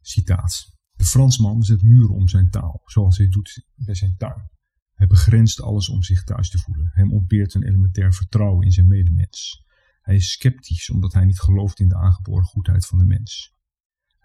Citaat. 0.00 0.74
De 0.92 1.04
Fransman 1.04 1.62
zet 1.62 1.82
muren 1.82 2.14
om 2.14 2.28
zijn 2.28 2.50
taal, 2.50 2.80
zoals 2.84 3.16
hij 3.16 3.28
doet 3.28 3.66
bij 3.74 3.94
zijn 3.94 4.16
tuin. 4.16 4.50
Hij 4.92 5.06
begrenst 5.06 5.60
alles 5.60 5.88
om 5.88 6.02
zich 6.02 6.24
thuis 6.24 6.50
te 6.50 6.58
voelen. 6.58 6.90
Hem 6.92 7.12
ontbeert 7.12 7.54
een 7.54 7.66
elementair 7.66 8.14
vertrouwen 8.14 8.64
in 8.64 8.72
zijn 8.72 8.86
medemens. 8.86 9.64
Hij 10.00 10.14
is 10.14 10.30
sceptisch 10.30 10.90
omdat 10.90 11.12
hij 11.12 11.24
niet 11.24 11.40
gelooft 11.40 11.80
in 11.80 11.88
de 11.88 11.96
aangeboren 11.96 12.44
goedheid 12.44 12.86
van 12.86 12.98
de 12.98 13.04
mens. 13.04 13.55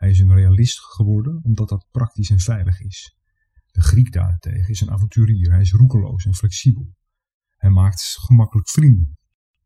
Hij 0.01 0.09
is 0.09 0.19
een 0.19 0.33
realist 0.33 0.79
geworden 0.79 1.39
omdat 1.43 1.69
dat 1.69 1.87
praktisch 1.91 2.29
en 2.29 2.39
veilig 2.39 2.79
is. 2.79 3.17
De 3.71 3.81
Griek 3.81 4.11
daarentegen 4.11 4.69
is 4.69 4.81
een 4.81 4.91
avonturier. 4.91 5.51
Hij 5.51 5.61
is 5.61 5.71
roekeloos 5.71 6.25
en 6.25 6.33
flexibel. 6.33 6.95
Hij 7.57 7.69
maakt 7.69 8.01
gemakkelijk 8.01 8.69
vrienden. 8.69 9.17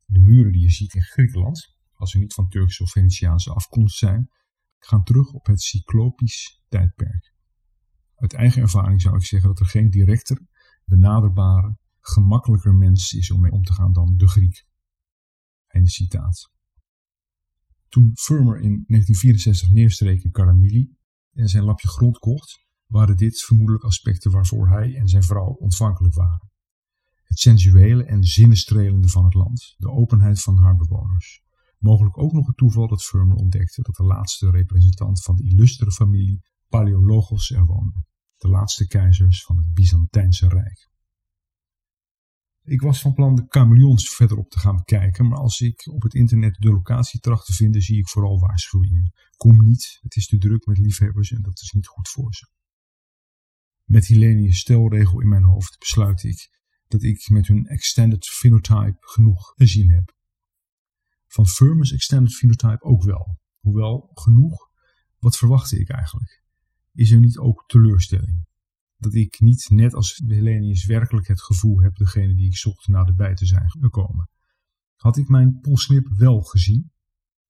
De 0.05 0.19
muren 0.19 0.51
die 0.51 0.61
je 0.61 0.69
ziet 0.69 0.93
in 0.93 1.01
Griekenland, 1.01 1.75
als 1.93 2.11
ze 2.11 2.17
niet 2.17 2.33
van 2.33 2.49
Turkse 2.49 2.83
of 2.83 2.91
Venetiaanse 2.91 3.53
afkomst 3.53 3.97
zijn, 3.97 4.29
gaan 4.79 5.03
terug 5.03 5.31
op 5.31 5.45
het 5.45 5.61
cyclopisch 5.61 6.63
tijdperk. 6.67 7.33
Uit 8.15 8.33
eigen 8.33 8.61
ervaring 8.61 9.01
zou 9.01 9.15
ik 9.15 9.25
zeggen 9.25 9.49
dat 9.49 9.59
er 9.59 9.65
geen 9.65 9.89
directer, 9.89 10.41
benaderbare, 10.85 11.77
gemakkelijker 11.99 12.73
mens 12.73 13.13
is 13.13 13.31
om 13.31 13.41
mee 13.41 13.51
om 13.51 13.63
te 13.63 13.73
gaan 13.73 13.93
dan 13.93 14.17
de 14.17 14.27
Griek. 14.27 14.65
Einde 15.67 15.89
citaat. 15.89 16.54
Toen 17.95 18.11
Firmer 18.13 18.55
in 18.55 18.83
1964 18.87 19.69
neerstreek 19.69 20.23
in 20.23 20.31
Karamili 20.31 20.95
en 21.33 21.47
zijn 21.47 21.63
lapje 21.63 21.87
grond 21.87 22.17
kocht, 22.17 22.65
waren 22.85 23.17
dit 23.17 23.41
vermoedelijk 23.41 23.83
aspecten 23.83 24.31
waarvoor 24.31 24.69
hij 24.69 24.95
en 24.95 25.07
zijn 25.07 25.23
vrouw 25.23 25.47
ontvankelijk 25.47 26.15
waren. 26.15 26.51
Het 27.23 27.39
sensuele 27.39 28.03
en 28.03 28.23
zinnenstrelende 28.23 29.07
van 29.07 29.23
het 29.23 29.33
land, 29.33 29.73
de 29.77 29.89
openheid 29.89 30.41
van 30.41 30.57
haar 30.57 30.75
bewoners. 30.75 31.41
Mogelijk 31.77 32.17
ook 32.17 32.31
nog 32.31 32.47
het 32.47 32.57
toeval 32.57 32.87
dat 32.87 33.03
Firmer 33.03 33.35
ontdekte 33.35 33.81
dat 33.81 33.95
de 33.95 34.03
laatste 34.03 34.49
representant 34.49 35.23
van 35.23 35.35
de 35.35 35.43
illustere 35.43 35.91
familie 35.91 36.41
Paleologos 36.67 37.51
er 37.51 37.65
woonde, 37.65 38.05
de 38.37 38.47
laatste 38.47 38.87
keizers 38.87 39.43
van 39.43 39.57
het 39.57 39.73
Byzantijnse 39.73 40.47
Rijk. 40.47 40.89
Ik 42.65 42.81
was 42.81 43.01
van 43.01 43.13
plan 43.13 43.35
de 43.35 43.45
chameleons 43.47 44.09
verderop 44.15 44.49
te 44.49 44.59
gaan 44.59 44.75
bekijken, 44.75 45.27
maar 45.27 45.37
als 45.37 45.61
ik 45.61 45.87
op 45.87 46.01
het 46.01 46.13
internet 46.13 46.55
de 46.59 46.71
locatie 46.71 47.19
tracht 47.19 47.45
te 47.45 47.53
vinden, 47.53 47.81
zie 47.81 47.97
ik 47.97 48.09
vooral 48.09 48.39
waarschuwingen. 48.39 49.13
Kom 49.37 49.63
niet, 49.63 49.99
het 50.01 50.15
is 50.15 50.27
te 50.27 50.37
druk 50.37 50.65
met 50.65 50.77
liefhebbers 50.77 51.31
en 51.31 51.41
dat 51.41 51.61
is 51.61 51.71
niet 51.71 51.87
goed 51.87 52.09
voor 52.09 52.33
ze. 52.33 52.47
Met 53.83 54.05
Hillenius 54.05 54.59
stelregel 54.59 55.21
in 55.21 55.27
mijn 55.27 55.43
hoofd 55.43 55.79
besluit 55.79 56.23
ik 56.23 56.49
dat 56.87 57.03
ik 57.03 57.29
met 57.29 57.47
hun 57.47 57.67
extended 57.67 58.27
phenotype 58.27 58.97
genoeg 58.99 59.53
gezien 59.55 59.91
heb. 59.91 60.15
Van 61.27 61.47
Firmus 61.47 61.91
extended 61.91 62.33
phenotype 62.33 62.83
ook 62.83 63.03
wel. 63.03 63.39
Hoewel 63.59 64.11
genoeg, 64.13 64.69
wat 65.19 65.37
verwachtte 65.37 65.79
ik 65.79 65.89
eigenlijk? 65.89 66.43
Is 66.93 67.11
er 67.11 67.19
niet 67.19 67.37
ook 67.37 67.63
teleurstelling? 67.67 68.45
Dat 69.05 69.13
ik 69.13 69.39
niet 69.39 69.69
net 69.69 69.93
als 69.93 70.21
Hellenius 70.27 70.85
werkelijk 70.85 71.27
het 71.27 71.41
gevoel 71.41 71.81
heb 71.81 71.95
degene 71.95 72.35
die 72.35 72.45
ik 72.45 72.57
zocht 72.57 72.87
naderbij 72.87 73.33
te 73.33 73.45
zijn 73.45 73.69
gekomen. 73.69 74.29
Had 74.95 75.17
ik 75.17 75.27
mijn 75.27 75.59
polsnip 75.59 76.07
wel 76.07 76.41
gezien? 76.41 76.91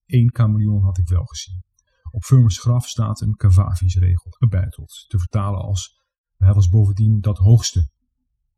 Eén 0.06 0.36
chameleon 0.36 0.84
had 0.84 0.98
ik 0.98 1.08
wel 1.08 1.26
gezien. 1.26 1.64
Op 2.12 2.24
Firmus 2.24 2.60
graf 2.60 2.88
staat 2.88 3.22
een 3.22 3.36
Cavavis-regel 3.36 4.32
gebeiteld, 4.32 5.06
te 5.08 5.20
vertalen 5.20 5.62
als 5.62 6.04
hij 6.38 6.54
was 6.54 6.70
bovendien 6.70 7.22
dat 7.22 7.38
hoogste, 7.38 7.90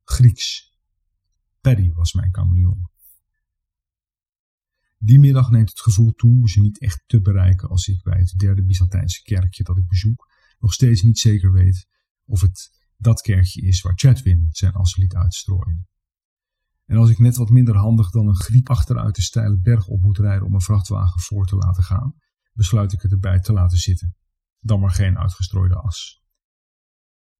Grieks. 0.04 0.78
Paddy 1.62 1.92
was 1.92 2.14
mijn 2.14 2.34
chameleon. 2.34 2.90
Die 4.98 5.20
middag 5.20 5.50
neemt 5.50 5.70
het 5.70 5.82
gevoel 5.82 6.12
toe 6.12 6.50
ze 6.50 6.62
niet 6.62 6.80
echt 6.80 7.04
te 7.08 7.22
bereiken 7.22 7.70
als 7.70 7.88
ik 7.88 8.04
bij 8.04 8.20
het 8.20 8.34
derde 8.38 8.64
Byzantijnse 8.64 9.22
kerkje 9.22 9.64
dat 9.64 9.78
ik 9.78 9.88
bezoek 9.88 10.28
nog 10.60 10.74
steeds 10.74 11.02
niet 11.02 11.20
zeker 11.20 11.52
weet 11.52 11.88
of 12.26 12.42
het 12.42 12.77
dat 12.98 13.22
kerkje 13.22 13.62
is 13.62 13.82
waar 13.82 13.94
Chatwin 13.96 14.48
zijn 14.52 14.74
as 14.74 14.96
liet 14.96 15.16
uitstrooien. 15.16 15.88
En 16.86 16.98
als 16.98 17.10
ik 17.10 17.20
net 17.20 17.36
wat 17.36 17.50
minder 17.50 17.76
handig 17.76 18.10
dan 18.10 18.28
een 18.28 18.36
griep 18.36 18.70
achteruit 18.70 19.16
de 19.16 19.22
steile 19.22 19.60
berg 19.60 19.88
op 19.88 20.02
moet 20.02 20.18
rijden 20.18 20.46
om 20.46 20.54
een 20.54 20.62
vrachtwagen 20.62 21.22
voor 21.22 21.46
te 21.46 21.56
laten 21.56 21.84
gaan, 21.84 22.16
besluit 22.54 22.94
ik 22.94 23.02
het 23.02 23.12
erbij 23.12 23.40
te 23.40 23.54
laten 23.54 23.78
zitten. 23.78 24.16
Dan 24.60 24.80
maar 24.80 24.92
geen 24.92 25.18
uitgestrooide 25.18 25.76
as. 25.76 26.22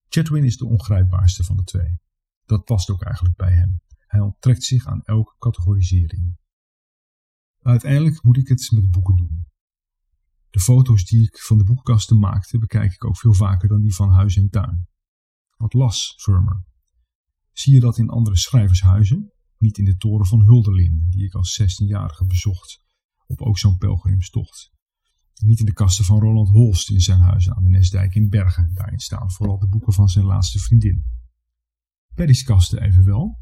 Chatwin 0.08 0.44
is 0.44 0.58
de 0.58 0.66
ongrijpbaarste 0.66 1.44
van 1.44 1.56
de 1.56 1.64
twee. 1.64 2.00
Dat 2.46 2.64
past 2.64 2.90
ook 2.90 3.04
eigenlijk 3.04 3.36
bij 3.36 3.54
hem. 3.54 3.82
Hij 3.98 4.20
onttrekt 4.20 4.64
zich 4.64 4.86
aan 4.86 5.02
elke 5.04 5.36
categorisering. 5.38 6.38
Uiteindelijk 7.62 8.24
moet 8.24 8.38
ik 8.38 8.48
het 8.48 8.72
met 8.72 8.92
boeken 8.92 9.16
doen. 9.16 9.46
De 10.50 10.60
foto's 10.60 11.06
die 11.06 11.24
ik 11.24 11.40
van 11.40 11.58
de 11.58 11.64
boekkasten 11.64 12.20
maakte 12.20 12.58
bekijk 12.58 12.94
ik 12.94 13.06
ook 13.06 13.18
veel 13.18 13.34
vaker 13.34 13.70
dan 13.70 13.82
die 13.82 13.96
van 13.96 14.12
huis 14.12 14.36
en 14.36 14.50
tuin. 14.50 14.88
Wat 15.58 15.74
las 15.74 16.14
Firmer? 16.18 16.64
Zie 17.52 17.74
je 17.74 17.80
dat 17.80 17.98
in 17.98 18.10
andere 18.10 18.38
schrijvershuizen? 18.38 19.32
Niet 19.58 19.78
in 19.78 19.86
de 19.86 19.98
toren 19.98 20.26
van 20.26 20.42
Hulderlin, 20.42 21.08
die 21.10 21.26
ik 21.26 21.34
als 21.34 21.62
16-jarige 21.62 22.26
bezocht, 22.26 22.82
op 23.26 23.42
ook 23.42 23.58
zo'n 23.58 23.78
pelgrimstocht. 23.78 24.72
Niet 25.42 25.60
in 25.60 25.66
de 25.66 25.74
kasten 25.74 26.06
van 26.06 26.20
Roland 26.20 26.50
Holst 26.50 26.90
in 26.90 27.00
zijn 27.00 27.20
huis 27.20 27.50
aan 27.50 27.64
de 27.64 27.70
Nesdijk 27.70 28.16
in 28.16 28.30
Bergen. 28.30 28.72
Daarin 28.74 29.00
staan 29.00 29.32
vooral 29.32 29.60
de 29.60 29.68
boeken 29.68 29.94
van 29.94 30.08
zijn 30.08 30.26
laatste 30.26 30.60
vriendin. 30.60 31.06
Paddy's 32.16 32.44
kasten 32.44 32.82
evenwel. 32.82 33.40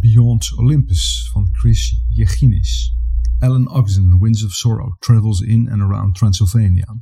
Beyond 0.00 0.56
Olympus 0.56 1.28
van 1.32 1.48
Chris 1.52 2.04
Yeginis. 2.08 2.94
Alan 3.38 3.68
Ogden, 3.68 4.18
Winds 4.18 4.44
of 4.44 4.52
Sorrow, 4.52 4.96
Travels 4.98 5.40
in 5.40 5.70
and 5.70 5.82
Around 5.82 6.14
Transylvania. 6.14 6.96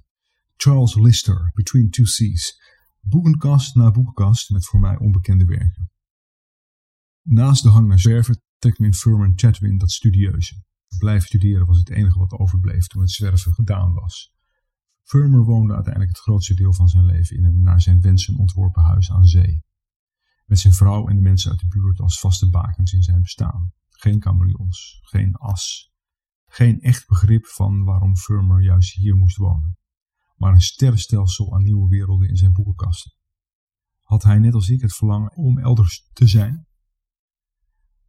Charles 0.56 0.94
Lister, 0.94 1.50
Between 1.54 1.90
Two 1.90 2.04
Seas. 2.04 2.60
Boekenkast 3.06 3.74
na 3.74 3.90
boekenkast 3.90 4.50
met 4.50 4.66
voor 4.66 4.80
mij 4.80 4.98
onbekende 4.98 5.44
werken. 5.44 5.90
Naast 7.22 7.62
de 7.62 7.68
hang 7.68 7.88
naar 7.88 7.98
zwerven 7.98 8.42
trekt 8.58 8.78
me 8.78 8.86
in 8.86 8.94
Furman 8.94 9.32
Chatwin 9.34 9.78
dat 9.78 9.90
studieuze. 9.90 10.62
Blijven 10.98 11.26
studeren 11.26 11.66
was 11.66 11.78
het 11.78 11.90
enige 11.90 12.18
wat 12.18 12.32
overbleef 12.32 12.86
toen 12.86 13.00
het 13.00 13.10
zwerven 13.10 13.54
gedaan 13.54 13.94
was. 13.94 14.34
Firmer 15.02 15.44
woonde 15.44 15.74
uiteindelijk 15.74 16.12
het 16.12 16.22
grootste 16.22 16.54
deel 16.54 16.72
van 16.72 16.88
zijn 16.88 17.04
leven 17.04 17.36
in 17.36 17.44
een 17.44 17.62
naar 17.62 17.80
zijn 17.80 18.00
wensen 18.00 18.36
ontworpen 18.36 18.82
huis 18.82 19.10
aan 19.10 19.26
zee. 19.26 19.64
Met 20.46 20.58
zijn 20.58 20.74
vrouw 20.74 21.08
en 21.08 21.16
de 21.16 21.22
mensen 21.22 21.50
uit 21.50 21.60
de 21.60 21.68
buurt 21.68 22.00
als 22.00 22.20
vaste 22.20 22.50
bakens 22.50 22.92
in 22.92 23.02
zijn 23.02 23.22
bestaan. 23.22 23.72
Geen 23.88 24.22
chameleons, 24.22 24.98
geen 25.02 25.34
as. 25.34 25.92
Geen 26.46 26.80
echt 26.80 27.08
begrip 27.08 27.46
van 27.46 27.84
waarom 27.84 28.16
Firmer 28.16 28.62
juist 28.62 28.94
hier 28.94 29.16
moest 29.16 29.36
wonen. 29.36 29.76
Maar 30.34 30.52
een 30.52 30.60
sterrenstelsel 30.60 31.54
aan 31.54 31.62
nieuwe 31.62 31.88
werelden 31.88 32.28
in 32.28 32.36
zijn 32.36 32.52
boekenkasten. 32.52 33.12
Had 34.00 34.22
hij 34.22 34.38
net 34.38 34.54
als 34.54 34.68
ik 34.68 34.80
het 34.80 34.94
verlangen 34.94 35.36
om 35.36 35.58
elders 35.58 36.08
te 36.12 36.26
zijn? 36.26 36.66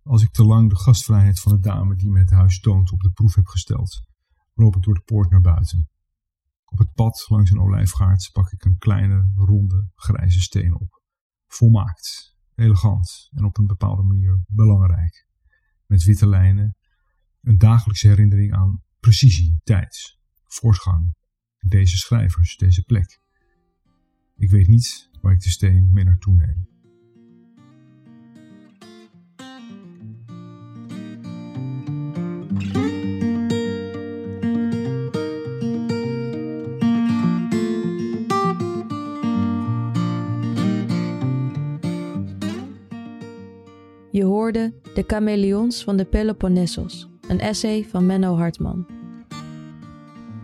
Als 0.01 0.21
ik 0.21 0.31
te 0.31 0.43
lang 0.43 0.69
de 0.69 0.75
gastvrijheid 0.75 1.39
van 1.39 1.51
de 1.51 1.59
dame 1.59 1.95
die 1.95 2.09
me 2.09 2.19
het 2.19 2.29
huis 2.29 2.59
toont 2.59 2.91
op 2.91 2.99
de 2.99 3.11
proef 3.11 3.35
heb 3.35 3.47
gesteld, 3.47 4.01
loop 4.53 4.75
ik 4.75 4.81
door 4.81 4.93
de 4.93 5.01
poort 5.05 5.29
naar 5.29 5.41
buiten. 5.41 5.89
Op 6.65 6.77
het 6.77 6.93
pad 6.93 7.25
langs 7.27 7.51
een 7.51 7.61
olijfgaard 7.61 8.29
pak 8.31 8.51
ik 8.51 8.65
een 8.65 8.77
kleine, 8.77 9.31
ronde, 9.35 9.89
grijze 9.95 10.41
steen 10.41 10.79
op. 10.79 11.01
Volmaakt, 11.47 12.35
elegant 12.55 13.29
en 13.31 13.45
op 13.45 13.57
een 13.57 13.65
bepaalde 13.65 14.03
manier 14.03 14.39
belangrijk. 14.47 15.27
Met 15.85 16.03
witte 16.03 16.27
lijnen, 16.27 16.77
een 17.41 17.57
dagelijkse 17.57 18.07
herinnering 18.07 18.53
aan 18.53 18.83
precisie, 18.99 19.59
tijd, 19.63 20.17
voortgang, 20.43 21.15
deze 21.67 21.97
schrijvers, 21.97 22.58
deze 22.58 22.84
plek. 22.84 23.19
Ik 24.38 24.49
weet 24.49 24.67
niet 24.67 25.10
waar 25.21 25.34
ik 25.34 25.41
de 25.41 25.49
steen 25.49 25.89
mee 25.93 26.04
naartoe 26.04 26.34
neem. 26.34 26.67
Je 44.12 44.23
hoorde 44.23 44.73
De 44.93 45.04
Chameleons 45.08 45.84
van 45.84 45.97
de 45.97 46.06
Peloponnesos, 46.06 47.10
een 47.28 47.39
essay 47.39 47.84
van 47.84 48.06
Menno 48.06 48.36
Hartman. 48.36 49.04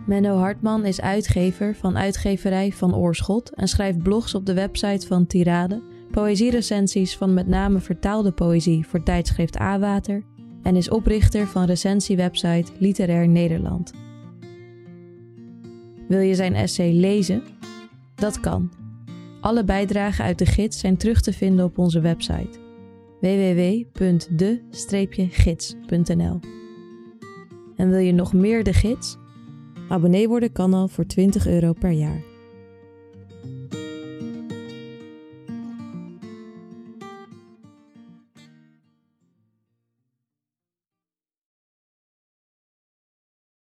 Menno 0.06 0.36
Hartman 0.36 0.84
is 0.84 1.00
uitgever 1.00 1.74
van 1.74 1.98
uitgeverij 1.98 2.72
Van 2.72 2.94
Oorschot 2.94 3.54
en 3.54 3.68
schrijft 3.68 4.02
blogs 4.02 4.34
op 4.34 4.46
de 4.46 4.54
website 4.54 5.06
van 5.06 5.26
Tirade, 5.26 5.82
poëzierecensies 6.10 7.16
van 7.16 7.34
met 7.34 7.46
name 7.46 7.78
vertaalde 7.78 8.32
poëzie 8.32 8.86
voor 8.86 9.02
tijdschrift 9.02 9.60
A-Water 9.60 10.22
en 10.62 10.76
is 10.76 10.90
oprichter 10.90 11.46
van 11.46 11.64
recensiewebsite 11.64 12.72
Literair 12.78 13.28
Nederland. 13.28 13.92
Wil 16.08 16.20
je 16.20 16.34
zijn 16.34 16.54
essay 16.54 16.92
lezen? 16.92 17.42
Dat 18.14 18.40
kan. 18.40 18.72
Alle 19.40 19.64
bijdragen 19.64 20.24
uit 20.24 20.38
de 20.38 20.46
gids 20.46 20.78
zijn 20.78 20.96
terug 20.96 21.20
te 21.20 21.32
vinden 21.32 21.64
op 21.64 21.78
onze 21.78 22.00
website 22.00 22.60
www.de-gids.nl. 23.20 24.00
En 27.76 27.90
wil 27.90 27.98
je 27.98 28.12
nog 28.12 28.32
meer 28.32 28.64
de 28.64 28.72
gids? 28.72 29.20
Abonnee 29.92 30.28
worden 30.28 30.52
kan 30.52 30.74
al 30.74 30.88
voor 30.88 31.06
20 31.06 31.46
euro 31.46 31.72
per 31.72 31.90
jaar. 31.90 32.31